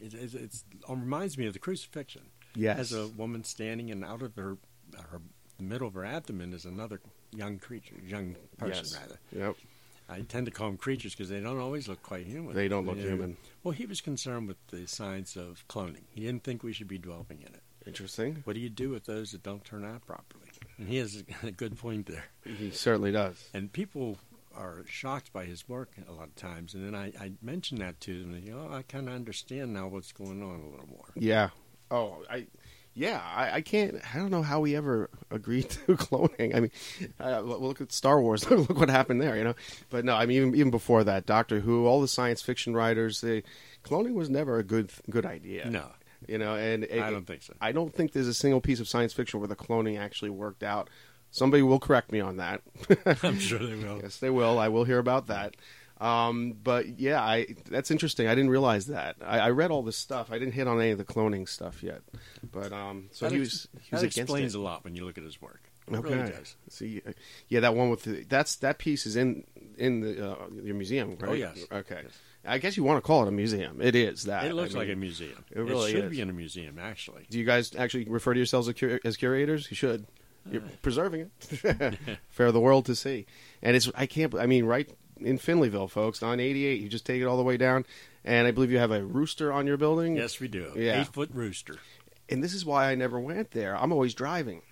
it, 0.00 0.14
it, 0.14 0.34
it's, 0.34 0.64
it 0.64 0.64
reminds 0.88 1.36
me 1.36 1.46
of 1.46 1.52
the 1.52 1.58
crucifixion. 1.58 2.22
Yes. 2.54 2.76
Has 2.78 2.92
a 2.92 3.06
woman 3.08 3.44
standing, 3.44 3.90
and 3.90 4.04
out 4.04 4.22
of 4.22 4.34
her, 4.36 4.56
her 5.10 5.20
middle 5.60 5.86
of 5.86 5.94
her 5.94 6.04
abdomen 6.04 6.52
is 6.54 6.64
another 6.64 7.00
young 7.32 7.58
creature, 7.58 7.94
young 8.04 8.34
person 8.58 8.84
Yes. 8.86 8.98
rather. 8.98 9.20
Yep. 9.36 9.56
I 10.10 10.22
tend 10.22 10.46
to 10.46 10.52
call 10.52 10.68
them 10.68 10.76
creatures 10.76 11.14
because 11.14 11.28
they 11.28 11.40
don't 11.40 11.58
always 11.58 11.88
look 11.88 12.02
quite 12.02 12.26
human. 12.26 12.54
They 12.54 12.68
don't 12.68 12.86
look 12.86 12.98
human. 12.98 13.36
Well, 13.62 13.72
he 13.72 13.86
was 13.86 14.00
concerned 14.00 14.48
with 14.48 14.56
the 14.68 14.86
science 14.86 15.36
of 15.36 15.64
cloning. 15.68 16.04
He 16.10 16.22
didn't 16.22 16.42
think 16.42 16.62
we 16.62 16.72
should 16.72 16.88
be 16.88 16.98
dwelling 16.98 17.26
in 17.40 17.54
it. 17.54 17.62
Interesting. 17.86 18.42
What 18.44 18.54
do 18.54 18.60
you 18.60 18.68
do 18.68 18.90
with 18.90 19.04
those 19.04 19.32
that 19.32 19.42
don't 19.42 19.64
turn 19.64 19.84
out 19.84 20.06
properly? 20.06 20.46
And 20.78 20.88
he 20.88 20.96
has 20.96 21.22
a 21.42 21.50
good 21.52 21.78
point 21.78 22.06
there. 22.06 22.24
He 22.44 22.70
certainly 22.70 23.12
does. 23.12 23.48
And 23.54 23.72
people 23.72 24.18
are 24.54 24.84
shocked 24.88 25.32
by 25.32 25.44
his 25.44 25.68
work 25.68 25.90
a 26.08 26.12
lot 26.12 26.24
of 26.24 26.34
times. 26.34 26.74
And 26.74 26.84
then 26.84 26.94
I, 26.94 27.12
I 27.18 27.32
mention 27.40 27.78
that 27.78 28.00
to 28.02 28.20
them. 28.20 28.34
And 28.34 28.42
they 28.42 28.50
go, 28.50 28.68
oh, 28.70 28.74
I 28.74 28.82
kind 28.82 29.08
of 29.08 29.14
understand 29.14 29.72
now 29.72 29.88
what's 29.88 30.12
going 30.12 30.42
on 30.42 30.60
a 30.60 30.68
little 30.68 30.88
more. 30.88 31.06
Yeah. 31.14 31.50
Oh, 31.90 32.22
I. 32.30 32.46
Yeah, 32.94 33.20
I, 33.22 33.56
I 33.56 33.60
can't. 33.60 33.96
I 34.14 34.18
don't 34.18 34.30
know 34.30 34.42
how 34.42 34.60
we 34.60 34.74
ever 34.76 35.10
agreed 35.30 35.70
to 35.86 35.96
cloning. 35.96 36.54
I 36.54 36.60
mean, 36.60 36.70
uh, 37.20 37.40
look 37.40 37.80
at 37.80 37.92
Star 37.92 38.20
Wars. 38.20 38.50
look 38.50 38.78
what 38.78 38.90
happened 38.90 39.22
there, 39.22 39.36
you 39.36 39.44
know. 39.44 39.54
But 39.90 40.04
no, 40.04 40.14
I 40.16 40.26
mean, 40.26 40.36
even, 40.38 40.54
even 40.56 40.70
before 40.70 41.04
that, 41.04 41.24
Doctor 41.26 41.60
Who, 41.60 41.86
all 41.86 42.00
the 42.00 42.08
science 42.08 42.42
fiction 42.42 42.74
writers, 42.74 43.20
they, 43.20 43.42
cloning 43.84 44.14
was 44.14 44.28
never 44.28 44.58
a 44.58 44.64
good 44.64 44.90
good 45.08 45.24
idea. 45.24 45.70
No. 45.70 45.86
you 46.28 46.38
know, 46.38 46.54
and 46.56 46.84
it- 46.84 47.00
I 47.00 47.10
don't 47.10 47.26
think 47.26 47.42
so. 47.42 47.54
I 47.60 47.72
don't 47.72 47.94
think 47.94 48.12
there's 48.12 48.28
a 48.28 48.34
single 48.34 48.60
piece 48.60 48.80
of 48.80 48.88
science 48.88 49.12
fiction 49.12 49.38
where 49.40 49.48
the 49.48 49.56
cloning 49.56 49.98
actually 49.98 50.30
worked 50.30 50.62
out. 50.62 50.90
Somebody 51.30 51.62
will 51.62 51.78
correct 51.78 52.10
me 52.10 52.18
on 52.20 52.38
that. 52.38 52.60
I'm 53.22 53.38
sure 53.38 53.60
they 53.60 53.76
will. 53.76 54.00
Yes, 54.02 54.16
they 54.16 54.30
will. 54.30 54.58
I 54.58 54.66
will 54.66 54.82
hear 54.82 54.98
about 54.98 55.28
that. 55.28 55.54
Um, 56.00 56.54
but 56.64 56.98
yeah, 56.98 57.20
I 57.22 57.54
that's 57.70 57.90
interesting. 57.90 58.26
I 58.26 58.34
didn't 58.34 58.50
realize 58.50 58.86
that. 58.86 59.16
I, 59.22 59.38
I 59.40 59.50
read 59.50 59.70
all 59.70 59.82
this 59.82 59.96
stuff. 59.98 60.32
I 60.32 60.38
didn't 60.38 60.54
hit 60.54 60.66
on 60.66 60.80
any 60.80 60.90
of 60.92 60.98
the 60.98 61.04
cloning 61.04 61.46
stuff 61.48 61.82
yet. 61.82 62.00
But 62.50 62.72
um, 62.72 63.08
so 63.12 63.28
that 63.28 63.34
he 63.34 63.42
ex- 63.42 63.50
was 63.52 63.68
he 63.82 63.88
was 63.94 64.00
that 64.02 64.06
explains 64.18 64.54
it. 64.54 64.58
a 64.58 64.60
lot 64.62 64.82
when 64.84 64.94
you 64.96 65.04
look 65.04 65.18
at 65.18 65.24
his 65.24 65.40
work. 65.42 65.60
It 65.88 65.94
Okay. 65.96 66.14
really. 66.14 66.32
See, 66.68 67.02
uh, 67.06 67.12
yeah, 67.48 67.60
that 67.60 67.74
one 67.74 67.90
with 67.90 68.04
the 68.04 68.24
that's 68.28 68.56
that 68.56 68.78
piece 68.78 69.04
is 69.06 69.16
in 69.16 69.44
in 69.76 70.00
the 70.00 70.30
uh, 70.32 70.36
your 70.62 70.74
museum, 70.74 71.16
right? 71.20 71.30
Oh, 71.30 71.34
yes. 71.34 71.64
Okay. 71.70 72.00
Yes. 72.04 72.18
I 72.46 72.56
guess 72.56 72.74
you 72.78 72.84
want 72.84 72.96
to 72.96 73.02
call 73.06 73.22
it 73.24 73.28
a 73.28 73.32
museum. 73.32 73.82
It 73.82 73.94
is 73.94 74.22
that. 74.22 74.46
It 74.46 74.54
looks 74.54 74.74
I 74.74 74.78
like 74.78 74.88
a 74.88 74.94
museum. 74.96 75.44
It 75.50 75.60
really 75.60 75.90
should 75.92 76.04
is. 76.04 76.10
be 76.10 76.22
in 76.22 76.30
a 76.30 76.32
museum, 76.32 76.78
actually. 76.78 77.26
Do 77.28 77.38
you 77.38 77.44
guys 77.44 77.74
actually 77.76 78.04
refer 78.04 78.32
to 78.32 78.38
yourselves 78.38 78.66
as, 78.68 78.74
cur- 78.74 79.00
as 79.04 79.18
curators? 79.18 79.70
You 79.70 79.76
should. 79.76 80.06
You're 80.50 80.62
preserving 80.80 81.30
it 81.62 81.98
for 82.30 82.50
the 82.50 82.60
world 82.60 82.86
to 82.86 82.94
see. 82.94 83.26
And 83.60 83.76
it's 83.76 83.90
I 83.94 84.06
can't. 84.06 84.34
I 84.34 84.46
mean, 84.46 84.64
right 84.64 84.88
in 85.20 85.38
Finleyville, 85.38 85.90
folks, 85.90 86.22
on 86.22 86.40
88, 86.40 86.80
you 86.80 86.88
just 86.88 87.06
take 87.06 87.20
it 87.20 87.26
all 87.26 87.36
the 87.36 87.42
way 87.42 87.56
down, 87.56 87.84
and 88.24 88.46
I 88.46 88.50
believe 88.50 88.70
you 88.70 88.78
have 88.78 88.90
a 88.90 89.02
rooster 89.04 89.52
on 89.52 89.66
your 89.66 89.76
building. 89.76 90.16
Yes, 90.16 90.40
we 90.40 90.48
do. 90.48 90.72
Yeah. 90.76 91.00
Eight 91.00 91.08
foot 91.08 91.30
rooster. 91.32 91.76
and 92.28 92.42
this 92.44 92.54
is 92.54 92.64
why 92.64 92.90
I 92.90 92.94
never 92.94 93.18
went 93.20 93.50
there. 93.52 93.76
I'm 93.76 93.92
always 93.92 94.14
driving, 94.14 94.62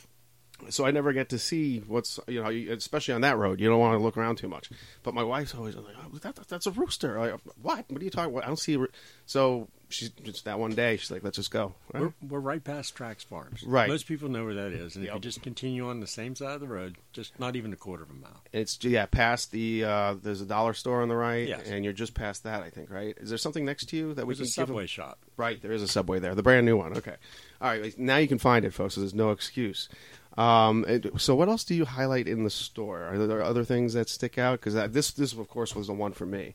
so 0.70 0.84
I 0.86 0.90
never 0.90 1.12
get 1.12 1.28
to 1.30 1.38
see 1.38 1.78
what's 1.86 2.18
you 2.26 2.42
know, 2.42 2.50
especially 2.74 3.14
on 3.14 3.20
that 3.22 3.36
road. 3.38 3.60
You 3.60 3.68
don't 3.68 3.78
want 3.80 3.98
to 3.98 4.02
look 4.02 4.16
around 4.16 4.36
too 4.36 4.48
much. 4.48 4.70
But 5.02 5.14
my 5.14 5.22
wife's 5.22 5.54
always 5.54 5.76
like, 5.76 5.94
oh, 6.04 6.18
that, 6.18 6.34
that- 6.36 6.48
"That's 6.48 6.66
a 6.66 6.70
rooster." 6.72 7.18
I, 7.18 7.30
what? 7.62 7.84
What 7.88 8.00
are 8.00 8.04
you 8.04 8.10
talking? 8.10 8.32
about? 8.32 8.44
I 8.44 8.46
don't 8.48 8.58
see. 8.58 8.74
A 8.74 8.86
So 9.26 9.68
she's 9.88 10.10
just 10.10 10.44
that 10.44 10.58
one 10.58 10.72
day. 10.72 10.96
She's 10.96 11.10
like, 11.10 11.22
"Let's 11.24 11.36
just 11.36 11.50
go." 11.50 11.74
We're, 11.92 12.12
we're 12.26 12.40
right 12.40 12.62
past 12.62 12.96
Trax 12.96 13.24
Farms. 13.24 13.62
Right. 13.62 13.88
Most 13.88 14.06
people 14.06 14.28
know 14.28 14.44
where 14.44 14.54
that 14.54 14.72
is. 14.72 14.96
And 14.96 15.04
if 15.04 15.12
you 15.12 15.20
just 15.20 15.42
continue 15.42 15.88
on 15.88 16.00
the 16.00 16.06
same 16.06 16.34
side 16.34 16.52
of 16.54 16.60
the 16.60 16.66
road, 16.68 16.96
just 17.12 17.38
not 17.40 17.56
even 17.56 17.72
a 17.72 17.76
quarter 17.76 18.02
of 18.02 18.10
a 18.10 18.14
mile. 18.14 18.42
It's 18.52 18.78
yeah, 18.82 19.06
past 19.06 19.50
the 19.52 19.84
uh, 19.84 20.14
there's 20.22 20.40
a 20.40 20.46
dollar 20.46 20.74
store 20.74 21.02
on 21.02 21.08
the 21.08 21.16
right, 21.16 21.48
Yes. 21.48 21.66
and 21.68 21.84
you're 21.84 21.92
just 21.92 22.14
past 22.14 22.44
that. 22.44 22.62
I 22.62 22.70
think 22.70 22.90
right. 22.90 23.16
Is 23.18 23.28
there 23.28 23.38
something 23.38 23.64
next 23.64 23.86
to 23.90 23.96
you 23.96 24.14
that 24.14 24.26
we 24.26 24.34
There's 24.34 24.54
can 24.54 24.62
a 24.64 24.66
Subway 24.66 24.86
shop. 24.86 25.18
Right, 25.36 25.60
there 25.62 25.72
is 25.72 25.82
a 25.82 25.88
subway 25.88 26.18
there, 26.18 26.34
the 26.34 26.42
brand 26.42 26.66
new 26.66 26.76
one. 26.76 26.96
Okay, 26.96 27.16
all 27.60 27.70
right. 27.70 27.98
Now 27.98 28.16
you 28.16 28.28
can 28.28 28.38
find 28.38 28.64
it, 28.64 28.74
folks. 28.74 28.94
So 28.94 29.00
there's 29.00 29.14
no 29.14 29.30
excuse. 29.30 29.88
Um, 30.36 30.84
so 31.16 31.34
what 31.34 31.48
else 31.48 31.64
do 31.64 31.74
you 31.74 31.84
highlight 31.84 32.28
in 32.28 32.44
the 32.44 32.50
store? 32.50 33.02
Are 33.02 33.26
there 33.26 33.42
other 33.42 33.64
things 33.64 33.94
that 33.94 34.08
stick 34.08 34.38
out? 34.38 34.60
Because 34.60 34.74
this, 34.92 35.10
this 35.10 35.32
of 35.32 35.48
course, 35.48 35.74
was 35.74 35.88
the 35.88 35.92
one 35.94 36.12
for 36.12 36.26
me. 36.26 36.54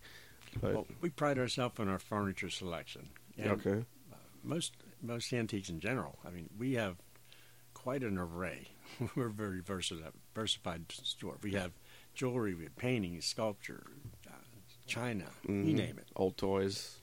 But 0.62 0.74
Well, 0.74 0.88
we 1.02 1.10
pride 1.10 1.38
ourselves 1.38 1.80
on 1.80 1.90
our 1.90 2.00
furniture 2.00 2.50
selection. 2.50 3.10
And 3.38 3.52
okay, 3.52 3.86
Most 4.44 4.74
most 5.02 5.34
antiques 5.34 5.70
in 5.70 5.80
general. 5.80 6.20
I 6.26 6.30
mean, 6.30 6.50
we 6.58 6.74
have 6.74 6.98
quite 7.74 8.04
an 8.04 8.18
array. 8.18 8.70
We're 9.16 9.28
a 9.28 9.32
very 9.32 9.60
versatile, 9.62 10.12
versified 10.36 10.86
store. 10.92 11.38
We 11.42 11.54
have 11.54 11.72
jewelry, 12.14 12.54
we 12.54 12.64
have 12.64 12.76
paintings, 12.78 13.26
sculpture, 13.26 13.84
uh, 14.28 14.32
china, 14.86 15.26
you 15.48 15.54
Mhm. 15.54 15.74
name 15.74 15.98
it. 15.98 16.08
old 16.16 16.38
toys. 16.38 17.00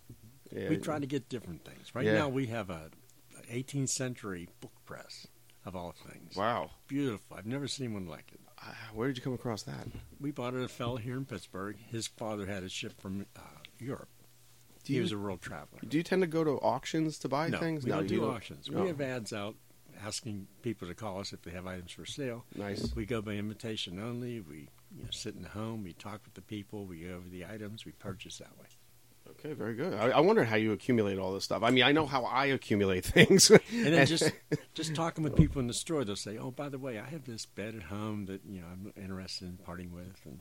Yeah. 0.52 0.68
We 0.68 0.76
try 0.78 0.98
to 0.98 1.06
get 1.06 1.28
different 1.28 1.64
things. 1.64 1.94
Right 1.94 2.06
Yeah. 2.06 2.14
now, 2.14 2.28
we 2.28 2.46
have 2.46 2.70
a, 2.70 2.90
a 3.38 3.54
18th 3.54 3.88
century 3.90 4.48
book 4.60 4.72
press 4.86 5.26
of 5.64 5.74
all 5.76 5.92
things. 5.92 6.36
Wow, 6.36 6.70
Beautiful. 6.86 7.36
I've 7.36 7.46
never 7.46 7.68
seen 7.68 7.92
one 7.94 8.06
like 8.06 8.32
it. 8.32 8.40
Uh, 8.58 8.72
where 8.94 9.08
did 9.08 9.16
you 9.16 9.22
come 9.22 9.32
across 9.34 9.62
that? 9.64 9.86
We 10.20 10.30
bought 10.30 10.54
it 10.54 10.62
a 10.62 10.68
fellow 10.68 10.96
here 10.96 11.16
in 11.16 11.24
Pittsburgh. 11.24 11.76
His 11.90 12.06
father 12.06 12.46
had 12.46 12.62
it 12.62 12.70
shipped 12.70 13.00
from 13.00 13.26
uh, 13.36 13.40
Europe. 13.78 14.08
Do 14.84 14.92
he 14.92 14.96
you 14.96 15.02
was 15.02 15.12
a 15.12 15.18
world 15.18 15.40
traveler. 15.42 15.80
do 15.86 15.96
you 15.96 16.02
tend 16.02 16.22
to 16.22 16.26
go 16.26 16.42
to 16.44 16.52
auctions 16.60 17.18
to 17.20 17.28
buy 17.28 17.44
things? 17.44 17.52
no, 17.52 17.58
things? 17.60 17.84
we 17.84 17.90
don't 17.90 18.10
you 18.10 18.20
do 18.20 18.30
auctions. 18.30 18.68
Oh, 18.74 18.82
We 18.82 18.88
have 18.88 19.00
ads 19.00 19.32
out 19.32 19.56
asking 20.04 20.46
people 20.62 20.88
to 20.88 20.94
call 20.94 21.20
us 21.20 21.32
if 21.32 21.42
they 21.42 21.50
have 21.50 21.66
items 21.66 21.92
for 21.92 22.06
sale. 22.06 22.44
nice. 22.54 22.94
We 22.94 23.04
go 23.06 23.20
by 23.20 23.32
invitation 23.32 24.00
only. 24.00 24.40
We 24.40 24.68
you 24.96 25.04
know, 25.04 25.10
sit 25.10 25.34
in 25.34 25.42
the 25.42 25.48
home. 25.50 25.84
We 25.84 25.92
talk 25.92 26.22
with 26.24 26.34
the 26.34 26.40
people. 26.42 26.86
We 26.86 27.00
go 27.00 27.14
over 27.16 27.28
the 27.28 27.44
items. 27.44 27.84
We 27.84 27.92
purchase 27.92 28.38
that 28.38 28.56
way. 28.58 28.66
Okay, 29.38 29.52
very 29.52 29.74
good. 29.74 29.94
I, 29.94 30.08
I 30.10 30.20
wonder 30.20 30.44
how 30.44 30.56
you 30.56 30.72
accumulate 30.72 31.18
all 31.18 31.32
this 31.32 31.44
stuff. 31.44 31.62
I 31.62 31.70
mean, 31.70 31.84
I 31.84 31.92
know 31.92 32.04
how 32.06 32.24
I 32.24 32.46
accumulate 32.46 33.04
things. 33.16 33.50
And 33.50 33.60
then 33.70 34.06
just 34.06 34.32
just 34.74 34.94
talking 34.94 35.22
with 35.22 35.36
people 35.36 35.60
in 35.60 35.66
the 35.68 35.74
store, 35.74 36.04
they'll 36.04 36.16
say, 36.16 36.36
"Oh, 36.38 36.50
by 36.50 36.68
the 36.68 36.78
way, 36.78 36.98
I 36.98 37.04
have 37.04 37.24
this 37.26 37.46
bed 37.46 37.74
at 37.76 37.82
home 37.84 38.26
that 38.26 38.40
you 38.48 38.60
know 38.60 38.66
I'm 38.72 38.92
interested 39.00 39.48
in 39.48 39.58
parting 39.58 39.92
with." 39.92 40.20
And 40.24 40.40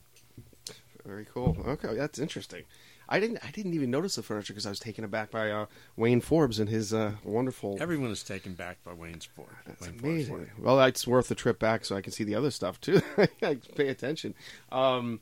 Very 1.05 1.25
cool. 1.25 1.55
Okay, 1.67 1.95
that's 1.95 2.17
interesting. 2.19 2.63
I 3.11 3.19
didn't. 3.19 3.39
I 3.43 3.49
didn't 3.49 3.73
even 3.73 3.89
notice 3.89 4.15
the 4.15 4.23
furniture 4.23 4.53
because 4.53 4.67
I 4.67 4.69
was 4.69 4.79
taken 4.79 5.03
aback 5.03 5.31
by 5.31 5.49
uh, 5.49 5.65
Wayne 5.97 6.21
Forbes 6.21 6.59
and 6.59 6.69
his 6.69 6.93
uh, 6.93 7.13
wonderful. 7.23 7.77
everyone 7.81 8.11
is 8.11 8.21
taken 8.23 8.53
back 8.53 8.83
by 8.83 8.93
Wayne's 8.93 9.25
Ford. 9.25 9.49
That's 9.65 9.81
Wayne 9.87 9.99
amazing. 9.99 10.35
Ford. 10.35 10.51
Well, 10.59 10.81
it's 10.83 11.07
worth 11.07 11.27
the 11.27 11.35
trip 11.35 11.57
back 11.59 11.85
so 11.85 11.95
I 11.95 12.01
can 12.01 12.13
see 12.13 12.23
the 12.23 12.35
other 12.35 12.51
stuff 12.51 12.79
too. 12.79 13.01
I 13.41 13.57
pay 13.75 13.87
attention. 13.87 14.35
Um, 14.71 15.21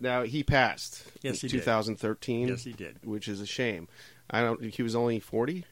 now 0.00 0.24
he 0.24 0.42
passed. 0.42 1.04
Yes, 1.22 1.42
in 1.42 1.48
he 1.50 1.56
did. 1.56 1.60
2013. 1.64 2.48
Yes, 2.48 2.64
he 2.64 2.72
did. 2.72 2.96
Which 3.04 3.28
is 3.28 3.40
a 3.40 3.46
shame. 3.46 3.86
I 4.28 4.40
don't. 4.40 4.62
He 4.62 4.82
was 4.82 4.96
only 4.96 5.20
40. 5.20 5.64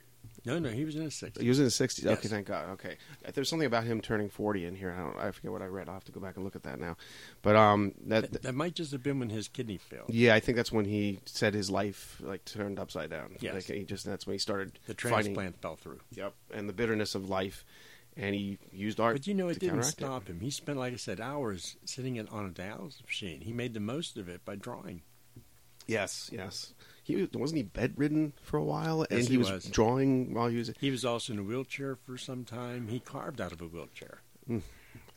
No, 0.47 0.61
no, 0.61 0.69
he 0.69 0.85
was 0.85 0.95
in 0.95 1.03
his 1.03 1.15
60s. 1.15 1.41
He 1.41 1.49
was 1.49 1.59
in 1.59 1.65
his 1.65 1.75
60s. 1.75 2.05
Yes. 2.05 2.19
Okay, 2.19 2.29
thank 2.29 2.47
God. 2.47 2.69
Okay, 2.71 2.97
there's 3.35 3.49
something 3.49 3.67
about 3.67 3.83
him 3.83 4.01
turning 4.01 4.29
40 4.31 4.65
in 4.65 4.77
here. 4.77 4.95
I 4.97 5.03
don't. 5.03 5.19
I 5.19 5.31
forget 5.33 5.51
what 5.51 5.61
I 5.61 5.67
read. 5.67 5.89
I'll 5.89 5.95
have 5.95 6.05
to 6.05 6.13
go 6.13 6.21
back 6.21 6.37
and 6.37 6.45
look 6.45 6.55
at 6.55 6.63
that 6.63 6.79
now. 6.79 6.97
But 7.43 7.57
um, 7.57 7.93
that, 8.07 8.31
That, 8.33 8.43
that 8.43 8.55
might 8.55 8.75
just 8.75 8.93
have 8.93 9.03
been 9.03 9.19
when 9.19 9.31
his 9.31 9.49
kidney 9.49 9.77
failed. 9.77 10.09
Yeah, 10.09 10.37
I 10.37 10.41
think 10.41 10.55
that's 10.55 10.71
when 10.71 10.85
he 10.85 11.19
said 11.25 11.53
his 11.53 11.69
life 11.69 12.21
like 12.23 12.45
turned 12.45 12.79
upside 12.79 13.11
down. 13.11 13.37
Yes. 13.41 13.55
like 13.55 13.65
he 13.65 13.83
just 13.83 14.05
that's 14.05 14.27
when 14.27 14.35
he 14.35 14.39
started 14.39 14.79
The 14.87 14.95
transplant 14.95 15.61
fell 15.61 15.75
through. 15.75 16.01
Yep, 16.13 16.33
and 16.55 16.69
the 16.69 16.73
bitterness 16.73 17.17
of 17.17 17.29
life, 17.29 17.65
and 18.17 18.33
he 18.33 18.59
used 18.73 19.01
art. 19.01 19.17
But 19.17 19.27
you 19.27 19.35
know, 19.35 19.49
it 19.49 19.59
didn't 19.59 19.83
stop 19.83 20.29
him. 20.29 20.39
He 20.39 20.51
spent, 20.51 20.79
like 20.79 20.93
I 20.93 20.97
said, 20.97 21.21
hours 21.21 21.77
sitting 21.85 22.17
in, 22.17 22.29
on 22.29 22.47
a 22.47 22.51
dialysis 22.51 23.05
machine. 23.05 23.41
He 23.41 23.53
made 23.53 23.75
the 23.75 23.81
most 23.81 24.17
of 24.17 24.29
it 24.29 24.45
by 24.45 24.55
drawing. 24.55 25.03
Yes, 25.87 26.31
yes. 26.33 26.75
He 27.03 27.15
was, 27.17 27.29
wasn't 27.33 27.59
he 27.59 27.63
bedridden 27.63 28.33
for 28.43 28.57
a 28.57 28.65
while, 28.65 29.03
and 29.03 29.19
Yes, 29.21 29.29
he, 29.29 29.35
he 29.35 29.39
was, 29.39 29.51
was. 29.51 29.65
drawing 29.67 30.35
while 30.35 30.49
he 30.49 30.57
was. 30.57 30.73
He 30.81 30.91
was 30.91 31.05
also 31.05 31.33
in 31.33 31.39
a 31.39 31.43
wheelchair 31.43 31.95
for 31.95 32.19
some 32.19 32.45
time. 32.45 32.89
He 32.89 32.99
carved 32.99 33.41
out 33.41 33.53
of 33.53 33.61
a 33.61 33.67
wheelchair. 33.67 34.23
Mm. 34.51 34.63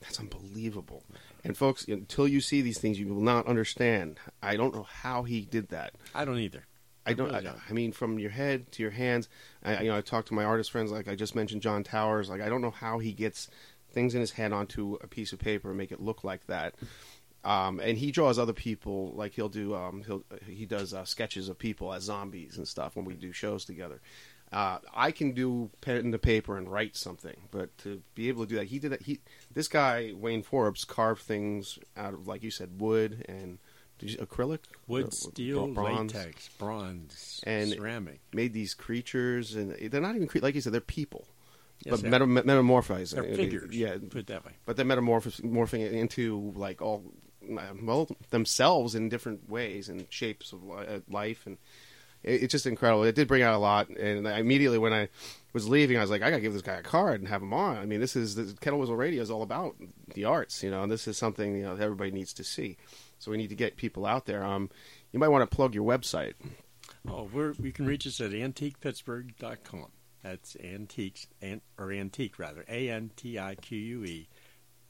That's 0.02 0.20
unbelievable. 0.20 1.04
And 1.44 1.58
folks, 1.58 1.88
until 1.88 2.28
you 2.28 2.42
see 2.42 2.62
these 2.62 2.78
things, 2.80 3.00
you 3.00 3.08
will 3.08 3.22
not 3.22 3.48
understand. 3.48 4.20
I 4.42 4.56
don't 4.56 4.74
know 4.74 4.84
how 4.84 5.24
he 5.24 5.42
did 5.42 5.70
that. 5.70 5.94
I 6.14 6.26
don't 6.26 6.38
either. 6.38 6.66
I 7.06 7.14
don't. 7.14 7.34
I, 7.34 7.42
don't. 7.42 7.58
I 7.68 7.74
mean, 7.74 7.92
from 7.92 8.20
your 8.20 8.30
head 8.30 8.72
to 8.74 8.84
your 8.84 8.92
hands. 8.92 9.28
I, 9.64 9.82
you 9.82 9.90
know, 9.90 9.98
I 9.98 10.02
talked 10.02 10.28
to 10.28 10.34
my 10.36 10.44
artist 10.44 10.72
friends, 10.72 10.92
like 10.92 11.08
I 11.08 11.16
just 11.16 11.34
mentioned, 11.36 11.62
John 11.64 11.84
Towers. 11.84 12.30
Like 12.30 12.42
I 12.42 12.50
don't 12.50 12.62
know 12.62 12.72
how 12.72 13.00
he 13.00 13.14
gets 13.14 13.48
things 13.92 14.14
in 14.14 14.22
his 14.22 14.32
head 14.32 14.54
onto 14.54 14.96
a 15.02 15.08
piece 15.08 15.34
of 15.34 15.40
paper 15.40 15.70
and 15.70 15.78
make 15.78 15.92
it 15.92 16.00
look 16.00 16.24
like 16.24 16.46
that. 16.48 16.76
Um, 17.44 17.80
and 17.80 17.98
he 17.98 18.12
draws 18.12 18.38
other 18.38 18.54
people. 18.54 19.14
Like 19.16 19.34
he'll 19.34 19.50
do. 19.50 19.74
Um, 19.76 20.04
he'll 20.06 20.24
he 20.46 20.66
does 20.66 20.94
uh, 20.94 21.06
sketches 21.06 21.48
of 21.50 21.58
people 21.58 21.94
as 21.94 22.04
zombies 22.04 22.58
and 22.58 22.68
stuff 22.68 22.96
when 22.96 23.06
we 23.06 23.14
do 23.14 23.32
shows 23.32 23.64
together. 23.66 24.02
Uh, 24.52 24.80
I 24.96 25.12
can 25.12 25.34
do 25.34 25.70
pen 25.80 26.12
to 26.12 26.18
paper 26.18 26.58
and 26.58 26.68
write 26.72 26.96
something, 26.98 27.38
but 27.52 27.78
to 27.80 28.02
be 28.16 28.30
able 28.30 28.44
to 28.46 28.50
do 28.50 28.56
that, 28.56 28.66
he 28.68 28.80
did 28.80 28.92
that. 28.92 29.04
He 29.04 29.20
this 29.54 29.68
guy 29.68 30.12
Wayne 30.16 30.42
Forbes 30.44 30.84
carved 30.86 31.22
things 31.22 31.78
out 31.96 32.14
of, 32.16 32.28
like 32.28 32.42
you 32.44 32.50
said, 32.52 32.82
wood 32.82 33.24
and 33.30 33.60
you- 34.02 34.18
acrylic, 34.18 34.60
Wood, 34.88 35.14
steel, 35.14 35.68
bronze. 35.68 36.14
latex, 36.16 36.50
bronze, 36.58 37.42
And- 37.44 37.70
ceramic. 37.74 38.22
made 38.34 38.54
these 38.54 38.74
creatures, 38.74 39.56
and 39.56 39.72
they're 39.92 40.02
not 40.02 40.16
even 40.16 40.28
cre- 40.28 40.40
like 40.40 40.56
you 40.56 40.62
said, 40.62 40.74
they're 40.74 40.82
people, 40.82 41.28
Yes, 41.86 42.02
but 42.02 42.10
meta- 42.10 42.26
metamorphizing. 42.26 43.16
They're 43.16 43.36
figures. 43.36 43.76
Yeah, 43.76 43.98
put 43.98 44.22
it 44.22 44.28
that 44.28 44.46
way. 44.46 44.54
but 44.66 44.78
they're 44.78 44.86
metamorphosing 44.86 45.52
morphing 45.52 45.92
into 45.92 46.54
like 46.56 46.82
all 46.82 47.04
well 47.82 48.08
themselves 48.30 48.96
in 48.96 49.10
different 49.10 49.50
ways 49.50 49.90
and 49.90 50.06
shapes 50.10 50.54
of 50.54 50.70
uh, 50.70 51.00
life 51.10 51.46
and 51.46 51.58
it's 52.22 52.52
just 52.52 52.66
incredible. 52.66 53.06
It 53.06 53.16
did 53.16 53.30
bring 53.30 53.44
out 53.44 53.54
a 53.54 53.60
lot 53.60 53.90
and 53.90 54.28
I, 54.28 54.40
immediately 54.40 54.78
when 54.78 54.94
i 54.94 55.08
was 55.54 55.68
leaving 55.68 55.98
i 55.98 56.02
was 56.02 56.10
like 56.10 56.22
i 56.22 56.30
gotta 56.30 56.42
give 56.42 56.54
this 56.54 56.62
guy 56.62 56.76
a 56.76 56.84
card 56.84 57.22
and 57.22 57.30
have 57.30 57.42
him 57.42 57.54
on. 57.54 57.78
I 57.78 57.86
mean 57.86 58.00
this 58.00 58.16
is 58.16 58.36
this, 58.36 58.54
kettle 58.60 58.80
whistle 58.80 58.96
radio 58.96 59.22
is 59.22 59.32
all 59.32 59.42
about 59.42 59.76
the 60.14 60.26
arts 60.26 60.64
you 60.64 60.70
know 60.70 60.84
and 60.84 60.92
this 60.92 61.08
is 61.08 61.18
something 61.18 61.56
you 61.56 61.64
know 61.64 61.76
everybody 61.76 62.12
needs 62.12 62.34
to 62.34 62.44
see. 62.44 62.78
So 63.20 63.32
we 63.32 63.38
need 63.38 63.50
to 63.50 63.56
get 63.56 63.78
people 63.78 64.06
out 64.06 64.26
there. 64.26 64.44
Um 64.44 64.70
you 65.12 65.20
might 65.20 65.30
want 65.30 65.50
to 65.50 65.56
plug 65.56 65.74
your 65.74 65.86
website. 65.86 66.34
Oh, 67.08 67.30
we 67.60 67.72
can 67.72 67.86
reach 67.86 68.06
us 68.06 68.20
at 68.22 68.32
antiquepittsburgh.com. 68.32 69.88
That's 70.24 70.56
antiques, 70.58 71.28
an, 71.42 71.62
or 71.78 71.92
antique 71.92 72.38
rather, 72.38 72.66
A 72.68 72.90
N 72.90 73.12
T 73.16 73.40
I 73.40 73.56
Q 73.56 73.78
U 73.78 74.04
E 74.04 74.28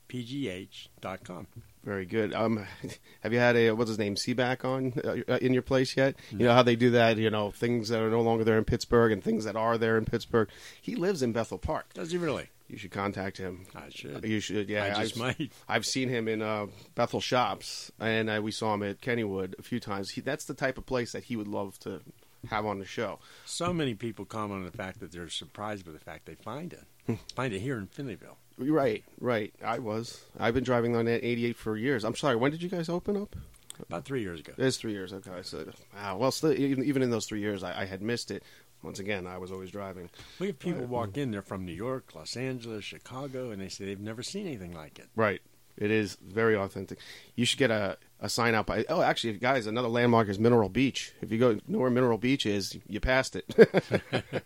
P 0.07 0.23
G 0.25 0.49
H 0.49 0.89
dot 1.01 1.23
com. 1.23 1.47
Very 1.83 2.05
good. 2.05 2.33
Um, 2.33 2.65
have 3.21 3.33
you 3.33 3.39
had 3.39 3.55
a 3.55 3.71
what's 3.71 3.89
his 3.89 3.97
name 3.97 4.15
Sebak 4.15 4.65
on 4.65 4.93
uh, 5.03 5.37
in 5.37 5.53
your 5.53 5.61
place 5.61 5.95
yet? 5.95 6.15
You 6.31 6.39
know 6.39 6.53
how 6.53 6.63
they 6.63 6.75
do 6.75 6.91
that. 6.91 7.17
You 7.17 7.29
know 7.29 7.51
things 7.51 7.89
that 7.89 8.01
are 8.01 8.09
no 8.09 8.21
longer 8.21 8.43
there 8.43 8.57
in 8.57 8.65
Pittsburgh 8.65 9.11
and 9.11 9.23
things 9.23 9.45
that 9.45 9.55
are 9.55 9.77
there 9.77 9.97
in 9.97 10.05
Pittsburgh. 10.05 10.49
He 10.81 10.95
lives 10.95 11.21
in 11.21 11.31
Bethel 11.31 11.57
Park. 11.57 11.93
Does 11.93 12.11
he 12.11 12.17
really? 12.17 12.49
You 12.67 12.77
should 12.77 12.91
contact 12.91 13.37
him. 13.37 13.65
I 13.75 13.89
should. 13.89 14.23
You 14.23 14.39
should. 14.39 14.69
Yeah, 14.69 14.83
I 14.95 15.01
just 15.01 15.15
I've, 15.15 15.17
might. 15.17 15.51
I've 15.67 15.85
seen 15.85 16.07
him 16.07 16.27
in 16.27 16.41
uh, 16.43 16.67
Bethel 16.93 17.19
shops, 17.19 17.91
and 17.99 18.29
uh, 18.29 18.39
we 18.43 18.51
saw 18.51 18.75
him 18.75 18.83
at 18.83 19.01
Kennywood 19.01 19.57
a 19.57 19.63
few 19.63 19.79
times. 19.79 20.11
He, 20.11 20.21
that's 20.21 20.45
the 20.45 20.53
type 20.53 20.77
of 20.77 20.85
place 20.85 21.13
that 21.13 21.23
he 21.23 21.35
would 21.35 21.47
love 21.47 21.79
to 21.79 22.01
have 22.49 22.65
on 22.65 22.77
the 22.77 22.85
show. 22.85 23.19
So 23.45 23.73
many 23.73 23.95
people 23.95 24.25
comment 24.25 24.59
on 24.59 24.65
the 24.65 24.77
fact 24.77 24.99
that 24.99 25.11
they're 25.11 25.29
surprised 25.29 25.85
by 25.85 25.91
the 25.91 25.99
fact 25.99 26.25
they 26.25 26.35
find 26.35 26.71
it. 26.71 26.83
Hmm. 27.07 27.15
find 27.35 27.53
it 27.53 27.59
here 27.59 27.77
in 27.77 27.87
Finleyville. 27.87 28.35
Right, 28.59 29.03
right. 29.21 29.53
I 29.63 29.79
was. 29.79 30.21
I've 30.37 30.53
been 30.53 30.63
driving 30.63 30.95
on 30.95 31.05
that 31.05 31.25
88 31.25 31.55
for 31.55 31.77
years. 31.77 32.03
I'm 32.03 32.15
sorry. 32.15 32.35
When 32.35 32.51
did 32.51 32.61
you 32.61 32.69
guys 32.69 32.89
open 32.89 33.15
up? 33.15 33.35
About 33.81 34.03
three 34.03 34.21
years 34.21 34.41
ago. 34.41 34.51
It's 34.57 34.75
three 34.75 34.91
years. 34.91 35.13
Okay, 35.13 35.31
so 35.43 35.59
wow. 35.59 35.73
Ah, 35.97 36.15
well, 36.15 36.31
still, 36.31 36.51
even, 36.51 36.83
even 36.83 37.01
in 37.01 37.09
those 37.09 37.25
three 37.25 37.39
years, 37.39 37.63
I, 37.63 37.83
I 37.83 37.85
had 37.85 38.01
missed 38.01 38.29
it. 38.29 38.43
Once 38.83 38.99
again, 38.99 39.25
I 39.25 39.37
was 39.37 39.51
always 39.51 39.71
driving. 39.71 40.09
We 40.39 40.47
have 40.47 40.59
people 40.59 40.85
walk 40.85 41.17
in, 41.17 41.31
they're 41.31 41.41
from 41.41 41.65
New 41.65 41.73
York, 41.73 42.13
Los 42.15 42.35
Angeles, 42.37 42.83
Chicago, 42.83 43.51
and 43.51 43.61
they 43.61 43.67
say 43.69 43.85
they've 43.85 43.99
never 43.99 44.23
seen 44.23 44.47
anything 44.47 44.73
like 44.73 44.99
it. 44.99 45.07
Right. 45.15 45.41
It 45.77 45.91
is 45.91 46.17
very 46.21 46.55
authentic. 46.55 46.99
You 47.35 47.45
should 47.45 47.59
get 47.59 47.71
a, 47.71 47.97
a 48.21 48.29
sign 48.29 48.53
out 48.53 48.65
by. 48.65 48.85
Oh, 48.89 49.01
actually, 49.01 49.33
guys, 49.33 49.65
another 49.65 49.87
landmark 49.87 50.27
is 50.27 50.39
Mineral 50.39 50.69
Beach. 50.69 51.13
If 51.21 51.31
you 51.31 51.37
go 51.37 51.59
know 51.67 51.79
where 51.79 51.89
Mineral 51.89 52.17
Beach 52.17 52.45
is, 52.45 52.77
you 52.87 52.99
passed 52.99 53.35
it. 53.35 53.45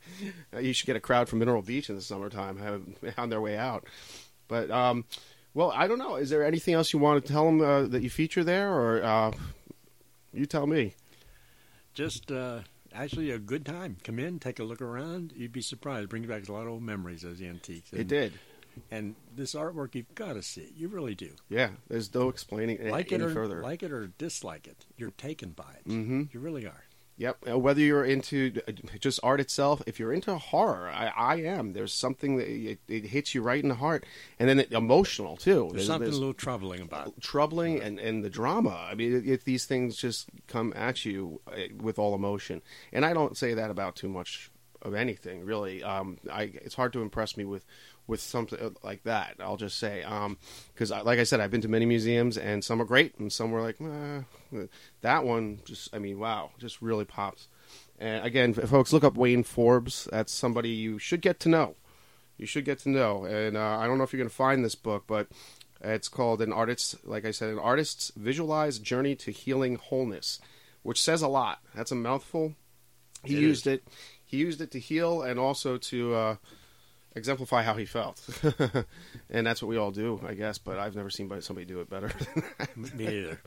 you 0.60 0.74
should 0.74 0.86
get 0.86 0.96
a 0.96 1.00
crowd 1.00 1.28
from 1.28 1.40
Mineral 1.40 1.62
Beach 1.62 1.90
in 1.90 1.96
the 1.96 2.02
summertime 2.02 2.58
have, 2.58 2.84
on 3.18 3.30
their 3.30 3.42
way 3.42 3.58
out. 3.58 3.86
But 4.48 4.70
um, 4.70 5.06
well, 5.54 5.72
I 5.72 5.88
don't 5.88 6.00
know. 6.00 6.16
Is 6.16 6.30
there 6.30 6.46
anything 6.46 6.74
else 6.74 6.94
you 6.94 7.00
want 7.00 7.26
to 7.26 7.32
tell 7.32 7.46
them 7.46 7.62
uh, 7.62 7.84
that 7.84 8.04
you 8.04 8.10
feature 8.10 8.44
there, 8.44 8.72
or 8.72 9.04
uh, 9.04 9.32
you 10.34 10.46
tell 10.46 10.68
me? 10.68 10.96
Just 11.94 12.32
uh, 12.32 12.60
actually 12.94 13.32
a 13.32 13.40
good 13.40 13.66
time. 13.66 13.98
Come 14.04 14.20
in, 14.20 14.40
take 14.40 14.60
a 14.60 14.64
look 14.64 14.82
around. 14.82 15.34
You'd 15.36 15.52
be 15.52 15.62
surprised. 15.62 16.06
It 16.06 16.10
brings 16.10 16.28
back 16.28 16.48
a 16.48 16.52
lot 16.52 16.64
of 16.64 16.70
old 16.70 16.84
memories, 16.84 17.22
those 17.22 17.42
antiques. 17.42 17.92
It 17.94 18.08
did. 18.08 18.34
And 18.92 19.16
this 19.36 19.54
artwork, 19.56 19.96
you've 19.96 20.14
got 20.16 20.34
to 20.34 20.42
see 20.42 20.62
it. 20.62 20.74
You 20.76 20.88
really 20.88 21.16
do. 21.16 21.32
Yeah. 21.50 21.70
There's 21.88 22.14
no 22.14 22.30
explaining 22.30 22.78
it 22.80 22.92
Like 22.92 23.12
it 23.12 23.16
any 23.16 23.26
or 23.26 23.30
further. 23.34 23.62
like 23.62 23.84
it 23.84 23.92
or 23.92 24.08
dislike 24.08 24.68
it, 24.68 24.86
you're 24.98 25.12
taken 25.12 25.52
by 25.52 25.76
it. 25.80 25.88
Mm-hmm. 25.88 26.24
You 26.32 26.40
really 26.40 26.66
are. 26.66 26.84
Yep. 27.16 27.46
Whether 27.48 27.82
you're 27.82 28.04
into 28.04 28.60
uh, 28.68 28.72
just 29.00 29.20
art 29.22 29.40
itself, 29.40 29.84
if 29.86 30.00
you're 30.00 30.12
into 30.12 30.36
horror, 30.36 30.90
I, 30.90 31.12
I 31.16 31.36
am. 31.42 31.74
There's 31.74 31.94
something 31.94 32.38
that 32.38 32.48
it, 32.48 32.80
it 32.88 33.06
hits 33.06 33.36
you 33.36 33.44
right 33.44 33.62
in 33.62 33.70
the 33.70 33.76
heart, 33.76 34.04
and 34.40 34.50
then 34.50 34.60
it, 34.60 34.72
emotional 34.72 35.38
too. 35.38 35.70
There's 35.72 35.86
something 35.86 36.10
a 36.10 36.12
little 36.12 36.34
troubling 36.34 36.82
about 36.82 37.10
it. 37.10 37.22
troubling 37.22 37.80
and, 37.80 38.00
and 38.00 38.24
the 38.24 38.32
drama. 38.32 38.88
I 38.90 38.96
mean, 38.96 39.22
if 39.28 39.44
these 39.44 39.66
things 39.66 39.96
just 39.96 40.28
come 40.48 40.74
at 40.76 41.06
you 41.06 41.40
uh, 41.48 41.76
with 41.80 42.00
all 42.00 42.16
emotion, 42.16 42.64
and 42.92 43.06
I 43.06 43.14
don't 43.14 43.38
say 43.38 43.54
that 43.54 43.70
about 43.70 43.96
too 43.96 44.10
much 44.10 44.50
of 44.82 44.94
anything 44.96 45.46
really. 45.46 45.84
Um, 45.84 46.18
I 46.32 46.52
it's 46.56 46.76
hard 46.76 46.94
to 46.94 47.02
impress 47.02 47.38
me 47.38 47.46
with 47.46 47.64
with 48.08 48.20
something 48.20 48.60
uh, 48.60 48.70
like 48.84 49.04
that. 49.04 49.36
I'll 49.40 49.58
just 49.58 49.78
say 49.78 50.04
because, 50.74 50.92
I 50.92 51.02
like 51.02 51.20
I 51.20 51.24
said, 51.24 51.40
I've 51.40 51.52
been 51.52 51.62
to 51.62 51.68
many 51.68 51.86
museums, 51.86 52.38
and 52.38 52.64
some 52.64 52.82
are 52.82 52.86
great, 52.86 53.18
and 53.18 53.32
some 53.32 53.52
were 53.52 53.62
like 53.62 53.80
"Eh." 53.82 54.66
that 55.02 55.24
one. 55.24 55.60
Just 55.66 55.94
I 55.96 56.00
mean, 56.00 56.20
wow, 56.20 56.52
just 56.60 56.82
really 56.82 57.06
pops. 57.06 57.48
And 58.00 58.26
again, 58.26 58.54
folks, 58.54 58.92
look 58.92 59.04
up 59.04 59.16
Wayne 59.16 59.44
Forbes. 59.44 60.08
That's 60.12 60.34
somebody 60.34 60.70
you 60.70 61.00
should 61.00 61.22
get 61.22 61.40
to 61.42 61.50
know. 61.50 61.76
You 62.38 62.46
should 62.46 62.66
get 62.66 62.80
to 62.80 62.90
know. 62.90 63.24
And 63.26 63.56
uh, 63.56 63.78
I 63.78 63.88
don't 63.88 63.98
know 63.98 64.04
if 64.04 64.12
you're 64.12 64.20
going 64.20 64.30
to 64.30 64.36
find 64.36 64.66
this 64.66 64.76
book, 64.76 65.04
but 65.08 65.28
it's 65.82 66.10
called 66.10 66.42
an 66.42 66.52
artist's, 66.52 66.96
like 67.06 67.24
I 67.26 67.32
said, 67.32 67.50
an 67.50 67.60
artist's 67.60 68.12
visualized 68.16 68.84
journey 68.84 69.16
to 69.18 69.32
healing 69.32 69.76
wholeness, 69.76 70.40
which 70.82 71.00
says 71.02 71.22
a 71.22 71.28
lot. 71.28 71.60
That's 71.76 71.92
a 71.92 71.96
mouthful. 71.96 72.56
He 73.24 73.36
It 73.38 73.42
used 73.42 73.68
is. 73.68 73.74
it. 73.76 73.88
He 74.26 74.38
used 74.38 74.60
it 74.62 74.72
to 74.72 74.80
heal 74.80 75.22
and 75.22 75.40
also 75.40 75.78
to 75.78 76.16
uh, 76.16 76.36
exemplify 77.16 77.64
how 77.64 77.76
he 77.76 77.86
felt. 77.86 78.22
and 79.30 79.46
that's 79.46 79.62
what 79.62 79.70
we 79.70 79.78
all 79.78 79.92
do, 79.92 80.20
I 80.26 80.34
guess. 80.34 80.58
But 80.58 80.80
I've 80.80 80.96
never 80.96 81.10
seen 81.10 81.30
somebody 81.42 81.66
do 81.66 81.80
it 81.80 81.90
better. 81.90 82.12
Me 82.76 83.08
either. 83.08 83.42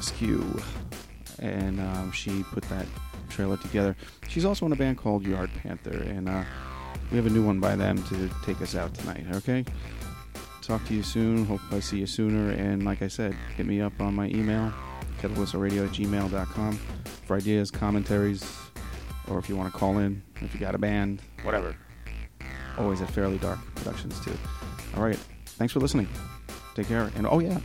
Skew, 0.00 0.60
and 1.38 1.80
um, 1.80 2.12
she 2.12 2.42
put 2.44 2.62
that 2.64 2.86
trailer 3.28 3.58
together. 3.58 3.94
She's 4.28 4.44
also 4.44 4.64
in 4.64 4.72
a 4.72 4.76
band 4.76 4.96
called 4.96 5.26
Yard 5.26 5.50
Panther, 5.62 6.02
and 6.02 6.28
uh, 6.28 6.44
we 7.10 7.16
have 7.16 7.26
a 7.26 7.30
new 7.30 7.44
one 7.44 7.60
by 7.60 7.76
them 7.76 8.02
to 8.04 8.30
take 8.44 8.60
us 8.60 8.74
out 8.74 8.92
tonight. 8.94 9.24
Okay. 9.34 9.64
Talk 10.62 10.84
to 10.86 10.94
you 10.94 11.02
soon. 11.02 11.46
Hope 11.46 11.60
I 11.70 11.80
see 11.80 11.98
you 11.98 12.06
sooner. 12.06 12.50
And 12.50 12.84
like 12.84 13.00
I 13.00 13.08
said, 13.08 13.34
hit 13.56 13.64
me 13.64 13.80
up 13.80 13.98
on 14.00 14.14
my 14.14 14.28
email, 14.28 14.70
kettlewhistleradio 15.20 15.86
at 15.86 15.92
gmail.com 15.92 16.78
for 17.26 17.36
ideas, 17.36 17.70
commentaries, 17.70 18.44
or 19.28 19.38
if 19.38 19.48
you 19.48 19.56
want 19.56 19.72
to 19.72 19.78
call 19.78 19.96
in, 19.98 20.22
if 20.42 20.52
you 20.52 20.60
got 20.60 20.74
a 20.74 20.78
band, 20.78 21.22
whatever. 21.42 21.74
Always 22.76 23.00
at 23.00 23.10
Fairly 23.10 23.38
Dark 23.38 23.58
Productions, 23.76 24.22
too. 24.24 24.36
All 24.94 25.02
right. 25.02 25.18
Thanks 25.46 25.72
for 25.72 25.80
listening. 25.80 26.08
Take 26.74 26.88
care. 26.88 27.10
And 27.16 27.26
oh, 27.26 27.38
yeah. 27.38 27.60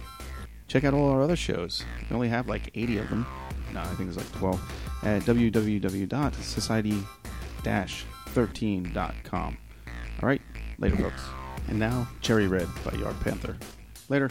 Check 0.67 0.85
out 0.85 0.93
all 0.93 1.09
our 1.09 1.21
other 1.21 1.35
shows. 1.35 1.83
We 2.09 2.15
only 2.15 2.29
have 2.29 2.47
like 2.47 2.69
80 2.73 2.99
of 2.99 3.09
them. 3.09 3.25
No, 3.73 3.81
I 3.81 3.93
think 3.95 4.07
it's 4.07 4.17
like 4.17 4.31
12 4.31 5.03
at 5.03 5.23
www.society-13.com. 5.23 8.12
All 10.21 10.27
right. 10.27 10.41
Later, 10.79 10.97
folks. 10.97 11.21
And 11.67 11.79
now, 11.79 12.07
Cherry 12.21 12.47
Red 12.47 12.67
by 12.83 12.97
Yard 12.97 13.15
Panther. 13.21 13.57
Later. 14.09 14.29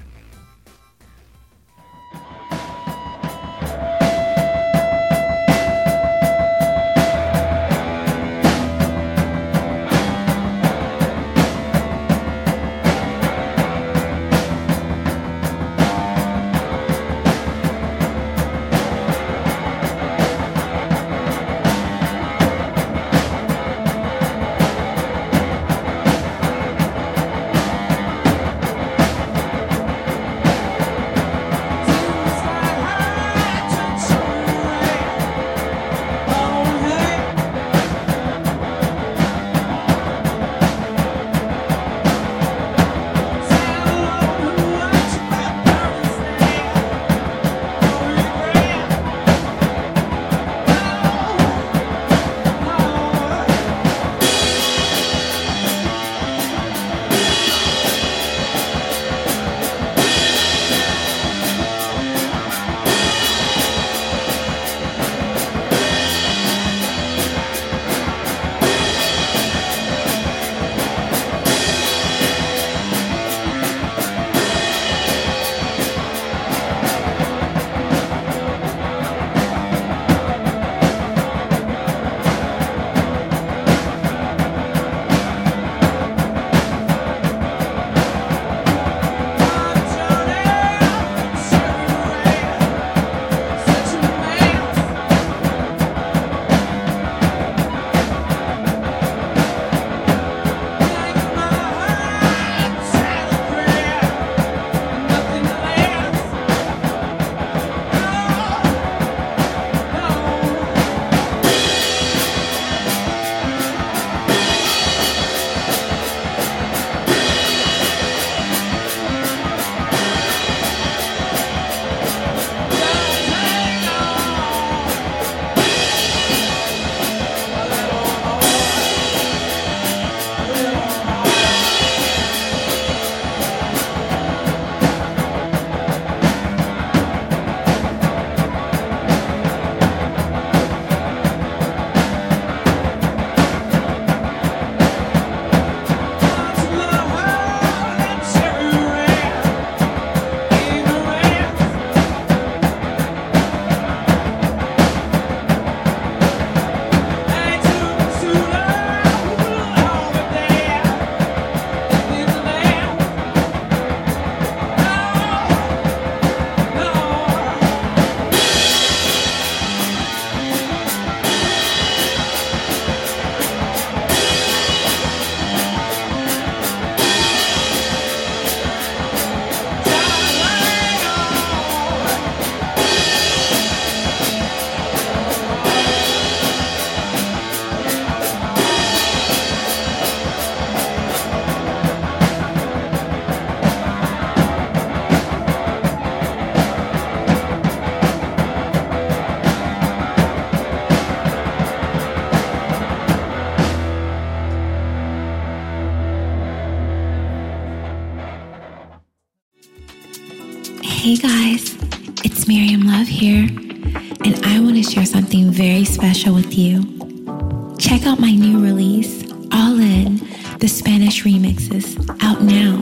Check 217.92 218.06
out 218.06 218.20
my 218.20 218.30
new 218.30 218.58
release, 218.58 219.22
All 219.52 219.78
In, 219.78 220.16
the 220.60 220.66
Spanish 220.66 221.24
remixes, 221.24 221.94
out 222.22 222.40
now 222.40 222.76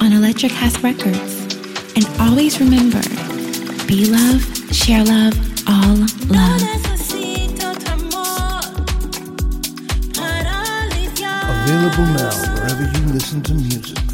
on 0.00 0.12
Electric 0.12 0.52
House 0.52 0.78
Records. 0.80 1.42
And 1.96 2.06
always 2.20 2.60
remember 2.60 3.02
be 3.88 4.06
love, 4.06 4.44
share 4.72 5.02
love, 5.02 5.34
all 5.68 5.96
love. 6.28 6.62
Available 11.64 12.06
now 12.14 12.54
wherever 12.54 12.84
you 12.96 13.12
listen 13.12 13.42
to 13.42 13.54
music. 13.54 14.13